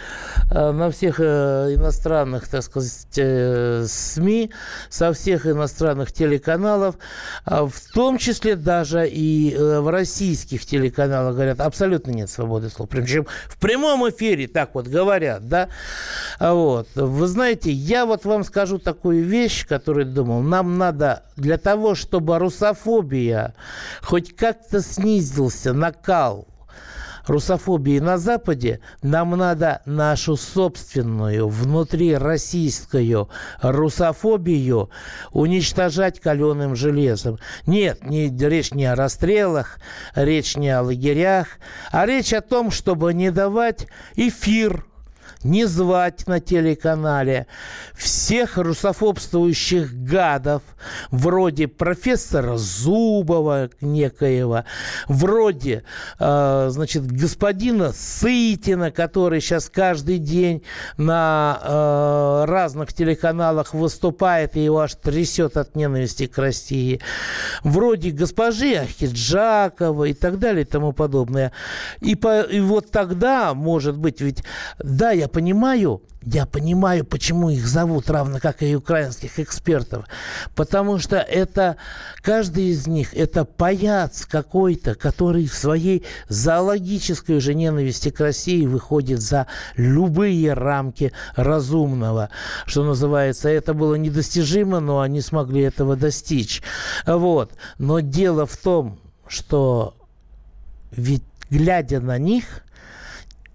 э, 0.51 0.71
на 0.71 0.91
всех 0.91 1.19
э, 1.19 1.73
иностранных, 1.75 2.49
так 2.49 2.63
сказать, 2.63 3.89
СМИ, 3.89 4.51
со 4.89 5.13
всех 5.21 5.45
иностранных 5.45 6.11
телеканалов, 6.11 6.95
а 7.45 7.65
в 7.65 7.79
том 7.93 8.17
числе 8.17 8.55
даже 8.55 9.07
и 9.07 9.53
э, 9.53 9.79
в 9.79 9.89
российских 9.89 10.65
телеканалах 10.65 11.35
говорят, 11.35 11.59
абсолютно 11.59 12.11
нет 12.11 12.29
свободы 12.29 12.69
слова. 12.69 12.89
Причем 12.89 13.27
в 13.47 13.57
прямом 13.59 14.09
эфире 14.09 14.47
так 14.47 14.73
вот 14.73 14.87
говорят, 14.87 15.47
да. 15.47 15.69
А 16.39 16.53
Вот. 16.53 16.87
Вы 16.95 17.27
знаете, 17.27 17.71
я 17.71 18.05
вот 18.05 18.25
вам 18.25 18.43
скажу 18.43 18.79
такую 18.79 19.23
вещь, 19.23 19.67
которую 19.67 20.07
думал. 20.07 20.41
Нам 20.41 20.77
надо 20.77 21.23
для 21.37 21.57
того, 21.57 21.95
чтобы 21.95 22.39
русофобия 22.39 23.53
хоть 24.01 24.35
как-то 24.35 24.81
снизился, 24.81 25.73
накал 25.73 26.47
русофобии 27.25 27.99
на 27.99 28.17
Западе, 28.17 28.79
нам 29.01 29.31
надо 29.31 29.81
нашу 29.85 30.35
собственную 30.35 31.47
внутрироссийскую 31.47 33.29
русофобию 33.61 34.89
уничтожать 35.31 36.19
каленым 36.19 36.75
железом. 36.75 37.39
Нет, 37.65 38.03
не, 38.03 38.29
речь 38.29 38.71
не 38.73 38.85
о 38.85 38.95
расстрелах, 38.95 39.79
речь 40.15 40.55
не 40.55 40.69
о 40.69 40.81
лагерях, 40.81 41.47
а 41.91 42.05
речь 42.05 42.33
о 42.33 42.41
том, 42.41 42.71
чтобы 42.71 43.13
не 43.13 43.31
давать 43.31 43.87
эфир 44.15 44.85
не 45.43 45.65
звать 45.65 46.27
на 46.27 46.39
телеканале 46.39 47.47
всех 47.93 48.57
русофобствующих 48.57 49.93
гадов, 49.93 50.61
вроде 51.09 51.67
профессора 51.67 52.57
Зубова 52.57 53.69
некоего, 53.81 54.65
вроде, 55.07 55.83
э, 56.19 56.67
значит, 56.69 57.05
господина 57.11 57.91
Сытина, 57.93 58.91
который 58.91 59.41
сейчас 59.41 59.69
каждый 59.69 60.17
день 60.17 60.63
на 60.97 61.59
э, 61.61 62.45
разных 62.45 62.93
телеканалах 62.93 63.73
выступает, 63.73 64.55
и 64.55 64.63
его 64.63 64.79
аж 64.79 64.95
трясет 64.95 65.57
от 65.57 65.75
ненависти 65.75 66.27
к 66.27 66.37
России, 66.37 67.01
вроде 67.63 68.11
госпожи 68.11 68.75
Ахиджакова 68.75 70.05
и 70.05 70.13
так 70.13 70.39
далее 70.39 70.63
и 70.63 70.65
тому 70.65 70.93
подобное. 70.93 71.51
И, 71.99 72.15
по, 72.15 72.41
и 72.41 72.59
вот 72.59 72.91
тогда, 72.91 73.53
может 73.53 73.97
быть, 73.97 74.21
ведь, 74.21 74.43
да, 74.79 75.11
я 75.11 75.27
понимаю, 75.31 76.01
я 76.23 76.45
понимаю, 76.45 77.03
почему 77.03 77.49
их 77.49 77.65
зовут, 77.65 78.09
равно 78.09 78.39
как 78.39 78.61
и 78.61 78.75
украинских 78.75 79.39
экспертов. 79.39 80.05
Потому 80.55 80.99
что 80.99 81.17
это, 81.17 81.77
каждый 82.21 82.65
из 82.65 82.85
них, 82.85 83.15
это 83.15 83.43
паяц 83.43 84.27
какой-то, 84.27 84.93
который 84.93 85.47
в 85.47 85.55
своей 85.55 86.05
зоологической 86.29 87.37
уже 87.37 87.55
ненависти 87.55 88.11
к 88.11 88.19
России 88.19 88.67
выходит 88.67 89.19
за 89.19 89.47
любые 89.75 90.53
рамки 90.53 91.11
разумного. 91.35 92.29
Что 92.67 92.83
называется, 92.83 93.49
это 93.49 93.73
было 93.73 93.95
недостижимо, 93.95 94.79
но 94.79 94.99
они 94.99 95.21
смогли 95.21 95.61
этого 95.63 95.95
достичь. 95.95 96.61
Вот. 97.07 97.53
Но 97.79 97.99
дело 97.99 98.45
в 98.45 98.57
том, 98.57 98.99
что 99.27 99.95
ведь 100.91 101.23
глядя 101.49 101.99
на 101.99 102.17
них, 102.19 102.63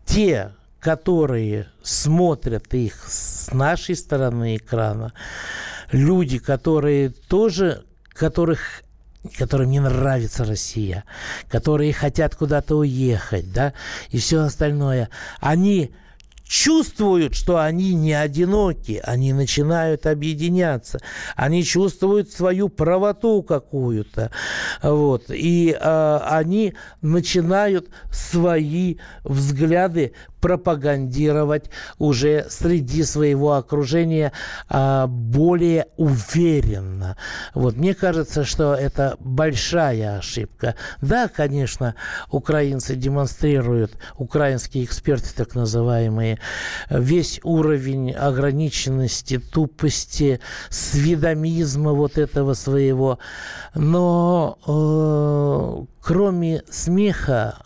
те 0.05 0.53
которые 0.87 1.67
смотрят 1.83 2.73
их 2.73 3.09
с 3.09 3.53
нашей 3.53 3.97
стороны 3.97 4.55
экрана, 4.55 5.13
люди, 5.91 6.39
которые 6.39 7.09
тоже, 7.09 7.83
которых 8.11 8.85
которым 9.37 9.69
не 9.69 9.81
нравится 9.81 10.45
Россия, 10.45 11.03
которые 11.49 11.93
хотят 11.93 12.37
куда-то 12.37 12.77
уехать, 12.77 13.53
да, 13.53 13.73
и 14.11 14.19
все 14.19 14.43
остальное, 14.43 15.09
они 15.41 15.93
чувствуют, 16.47 17.35
что 17.35 17.59
они 17.59 17.95
не 17.95 18.13
одиноки, 18.13 19.01
они 19.03 19.33
начинают 19.33 20.07
объединяться, 20.07 21.01
они 21.35 21.65
чувствуют 21.65 22.31
свою 22.31 22.69
правоту 22.69 23.43
какую-то, 23.43 24.31
вот, 24.83 25.25
и 25.29 25.77
э, 25.79 26.19
они 26.23 26.75
начинают 27.03 27.89
свои 28.13 28.97
взгляды 29.25 30.13
пропагандировать 30.47 31.71
уже 31.99 32.47
среди 32.51 33.03
своего 33.03 33.55
окружения 33.55 34.31
а, 34.69 35.09
более 35.09 35.89
уверенно. 35.97 37.17
Вот 37.53 37.75
мне 37.75 37.95
кажется, 37.95 38.45
что 38.45 38.77
это 38.77 39.17
большая 39.19 40.19
ошибка. 40.19 40.77
Да, 41.03 41.27
конечно, 41.27 41.97
украинцы 42.31 42.95
демонстрируют, 42.95 43.95
украинские 44.19 44.85
эксперты 44.85 45.31
так 45.35 45.57
называемые, 45.57 46.39
весь 46.91 47.41
уровень 47.43 48.13
ограниченности, 48.13 49.39
тупости, 49.39 50.39
сведомизма 50.71 51.91
вот 51.91 52.19
этого 52.19 52.55
своего. 52.55 53.19
Но 53.75 54.59
э, 54.65 55.87
кроме 56.01 56.63
смеха 56.71 57.57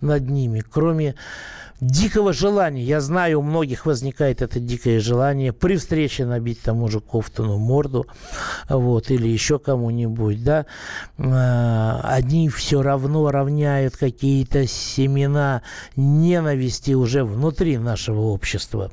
над 0.00 0.30
ними, 0.30 0.60
кроме 0.60 1.16
дикого 1.80 2.32
желания. 2.32 2.82
Я 2.82 3.00
знаю, 3.00 3.40
у 3.40 3.42
многих 3.42 3.86
возникает 3.86 4.42
это 4.42 4.60
дикое 4.60 5.00
желание 5.00 5.52
при 5.52 5.76
встрече 5.76 6.24
набить 6.24 6.62
тому 6.62 6.88
же 6.88 7.00
Кофтону 7.00 7.58
морду, 7.58 8.06
вот, 8.68 9.10
или 9.10 9.28
еще 9.28 9.58
кому-нибудь, 9.58 10.42
да. 10.44 10.66
А, 11.18 12.00
одни 12.04 12.48
все 12.48 12.82
равно 12.82 13.30
равняют 13.30 13.96
какие-то 13.96 14.66
семена 14.66 15.62
ненависти 15.96 16.92
уже 16.92 17.24
внутри 17.24 17.78
нашего 17.78 18.20
общества. 18.20 18.90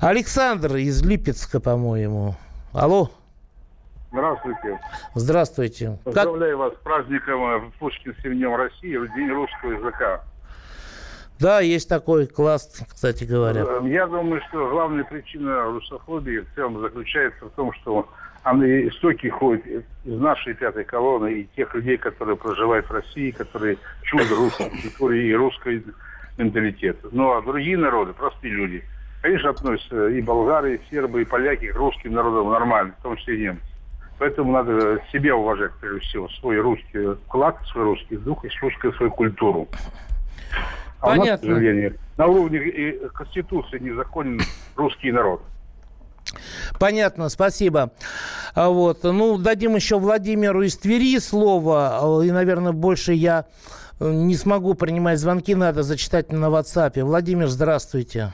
Александр 0.00 0.76
из 0.76 1.02
Липецка, 1.02 1.60
по-моему. 1.60 2.36
Алло. 2.72 3.10
Здравствуйте. 4.12 4.80
Здравствуйте. 5.14 5.98
Поздравляю 6.04 6.58
как... 6.58 6.66
вас 6.66 6.78
с 6.78 6.82
праздником 6.82 7.44
э, 7.44 7.70
Пушкинским 7.78 8.32
днем 8.32 8.56
России, 8.56 8.96
в 8.96 9.06
День 9.14 9.30
русского 9.30 9.72
языка. 9.72 10.24
Да, 11.40 11.60
есть 11.60 11.88
такой 11.88 12.26
класс, 12.26 12.84
кстати 12.92 13.24
говоря. 13.24 13.64
Э, 13.66 13.80
я 13.88 14.06
думаю, 14.06 14.42
что 14.48 14.68
главная 14.68 15.04
причина 15.04 15.64
русофобии 15.64 16.40
в 16.40 16.54
целом 16.54 16.80
заключается 16.80 17.46
в 17.46 17.50
том, 17.50 17.72
что 17.72 18.08
она 18.42 18.66
истоки 18.66 19.28
ходят 19.28 19.64
из 20.04 20.20
нашей 20.20 20.54
пятой 20.54 20.84
колонны 20.84 21.32
и 21.40 21.48
тех 21.56 21.74
людей, 21.74 21.96
которые 21.96 22.36
проживают 22.36 22.86
в 22.86 22.92
России, 22.92 23.30
которые 23.30 23.78
чудо 24.02 24.34
русской 24.34 24.70
культуры 24.82 25.22
и 25.22 25.34
русской 25.34 25.82
менталитета. 26.36 27.08
Ну 27.12 27.32
а 27.32 27.42
другие 27.42 27.78
народы, 27.78 28.12
простые 28.12 28.52
люди, 28.52 28.84
конечно, 29.22 29.50
относятся 29.50 30.08
и 30.08 30.20
болгары, 30.20 30.76
и 30.76 30.90
сербы, 30.90 31.22
и 31.22 31.24
поляки 31.24 31.70
к 31.70 31.76
русским 31.76 32.12
народам 32.12 32.50
нормально, 32.50 32.94
в 32.98 33.02
том 33.02 33.16
числе 33.16 33.38
и 33.38 33.42
немцы. 33.42 33.64
Поэтому 34.18 34.52
надо 34.52 35.02
себя 35.10 35.34
уважать, 35.34 35.72
прежде 35.80 36.00
всего, 36.00 36.28
свой 36.40 36.60
русский 36.60 37.14
вклад, 37.26 37.56
свой 37.72 37.84
русский 37.84 38.18
дух 38.18 38.44
и 38.44 38.50
русскую 38.60 38.92
свою 38.92 39.10
культуру. 39.10 39.66
А 41.00 41.06
Понятно. 41.06 41.24
у 41.24 41.30
нас, 41.30 41.40
к 41.40 41.44
сожалению, 41.44 41.96
на 42.18 42.26
уровне 42.26 42.92
Конституции 43.14 43.78
незаконен 43.78 44.40
русский 44.76 45.10
народ. 45.12 45.42
Понятно, 46.78 47.28
спасибо. 47.28 47.90
А 48.54 48.68
вот, 48.68 49.02
ну, 49.02 49.38
дадим 49.38 49.74
еще 49.74 49.98
Владимиру 49.98 50.62
из 50.62 50.76
Твери 50.76 51.18
слово, 51.18 52.22
и, 52.22 52.30
наверное, 52.30 52.72
больше 52.72 53.12
я 53.12 53.46
э, 53.98 54.10
не 54.10 54.34
смогу 54.34 54.74
принимать 54.74 55.18
звонки, 55.18 55.54
надо 55.54 55.82
зачитать 55.82 56.30
на 56.30 56.46
WhatsApp. 56.46 57.02
Владимир, 57.02 57.48
здравствуйте. 57.48 58.32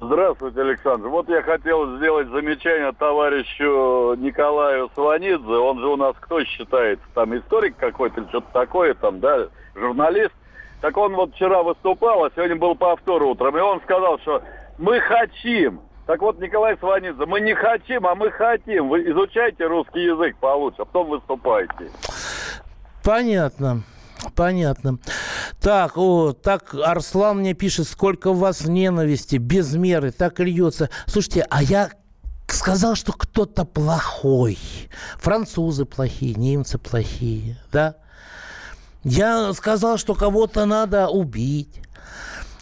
Здравствуйте, 0.00 0.62
Александр. 0.62 1.08
Вот 1.08 1.28
я 1.28 1.42
хотел 1.42 1.98
сделать 1.98 2.28
замечание 2.28 2.92
товарищу 2.92 4.14
Николаю 4.16 4.90
Сванидзе. 4.94 5.44
Он 5.44 5.78
же 5.78 5.88
у 5.88 5.96
нас 5.96 6.14
кто 6.20 6.42
считается? 6.44 7.04
Там 7.14 7.36
историк 7.36 7.76
какой-то 7.76 8.22
или 8.22 8.28
что-то 8.28 8.50
такое, 8.52 8.94
там, 8.94 9.20
да, 9.20 9.48
журналист. 9.74 10.32
Так 10.80 10.96
он 10.96 11.14
вот 11.14 11.34
вчера 11.34 11.62
выступал, 11.62 12.24
а 12.24 12.30
сегодня 12.34 12.56
был 12.56 12.74
повтор 12.74 13.22
утром, 13.22 13.56
и 13.56 13.60
он 13.60 13.80
сказал, 13.82 14.18
что 14.20 14.42
мы 14.78 15.00
хотим. 15.00 15.80
Так 16.06 16.22
вот, 16.22 16.40
Николай 16.40 16.76
Сванидзе, 16.78 17.26
мы 17.26 17.40
не 17.40 17.54
хотим, 17.54 18.06
а 18.06 18.14
мы 18.14 18.30
хотим. 18.30 18.88
Вы 18.88 19.08
изучайте 19.10 19.66
русский 19.66 20.00
язык 20.00 20.36
получше, 20.38 20.82
а 20.82 20.84
потом 20.84 21.10
выступайте. 21.10 21.90
Понятно. 23.04 23.82
Понятно. 24.34 24.98
Так, 25.60 25.96
о, 25.96 26.32
так 26.32 26.74
Арслан 26.74 27.38
мне 27.38 27.54
пишет, 27.54 27.86
сколько 27.86 28.28
у 28.28 28.34
вас 28.34 28.66
ненависти, 28.66 29.36
без 29.36 29.74
меры, 29.74 30.10
так 30.10 30.40
льется. 30.40 30.90
Слушайте, 31.06 31.46
а 31.48 31.62
я 31.62 31.90
сказал, 32.48 32.94
что 32.96 33.12
кто-то 33.12 33.64
плохой. 33.64 34.58
Французы 35.18 35.84
плохие, 35.84 36.34
немцы 36.34 36.78
плохие, 36.78 37.56
да? 37.72 37.96
Я 39.04 39.52
сказал, 39.54 39.98
что 39.98 40.14
кого-то 40.14 40.66
надо 40.66 41.08
убить. 41.08 41.80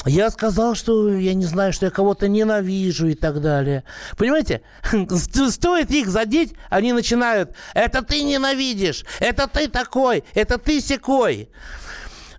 Я 0.06 0.30
сказал, 0.30 0.74
что 0.74 1.10
я 1.10 1.34
не 1.34 1.44
знаю, 1.44 1.72
что 1.72 1.86
я 1.86 1.90
кого-то 1.90 2.28
ненавижу 2.28 3.08
и 3.08 3.14
так 3.14 3.40
далее. 3.40 3.84
Понимаете, 4.16 4.62
стоит 5.50 5.90
их 5.90 6.08
задеть, 6.08 6.54
они 6.70 6.92
начинают, 6.92 7.54
это 7.74 8.02
ты 8.02 8.22
ненавидишь, 8.22 9.04
это 9.18 9.48
ты 9.48 9.68
такой, 9.68 10.24
это 10.34 10.58
ты 10.58 10.80
секой. 10.80 11.50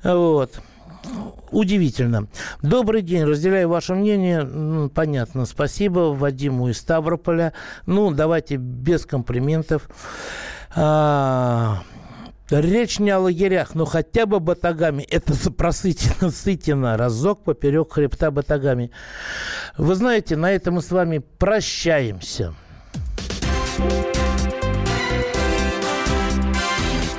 Вот. 0.03 0.61
Удивительно. 1.51 2.27
Добрый 2.61 3.01
день, 3.01 3.23
разделяю 3.23 3.69
ваше 3.69 3.93
мнение. 3.93 4.89
Понятно, 4.89 5.45
спасибо 5.45 6.13
Вадиму 6.13 6.69
из 6.69 6.77
Ставрополя. 6.77 7.53
Ну, 7.85 8.11
давайте 8.11 8.55
без 8.55 9.05
комплиментов. 9.05 9.89
А, 10.75 11.81
Речь 12.51 12.97
не 12.97 13.11
о 13.11 13.19
лагерях, 13.19 13.75
но 13.75 13.85
хотя 13.85 14.25
бы 14.25 14.39
батагами. 14.39 15.03
Это 15.03 15.33
просытено, 15.51 16.31
сытено. 16.31 16.97
Разок 16.97 17.43
поперек 17.43 17.93
хребта 17.93 18.31
батагами. 18.31 18.91
Вы 19.77 19.93
знаете, 19.93 20.35
на 20.35 20.51
этом 20.51 20.75
мы 20.75 20.81
с 20.81 20.89
вами 20.89 21.19
прощаемся. 21.19 22.55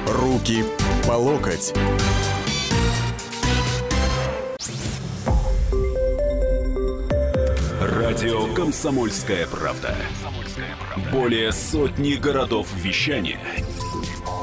Руки 0.08 0.64
по 1.06 1.12
локоть. 1.12 1.74
Радио 7.80 8.52
«Комсомольская 8.54 9.46
правда». 9.46 9.94
Более 11.12 11.52
сотни 11.52 12.14
городов 12.14 12.66
вещания– 12.82 13.38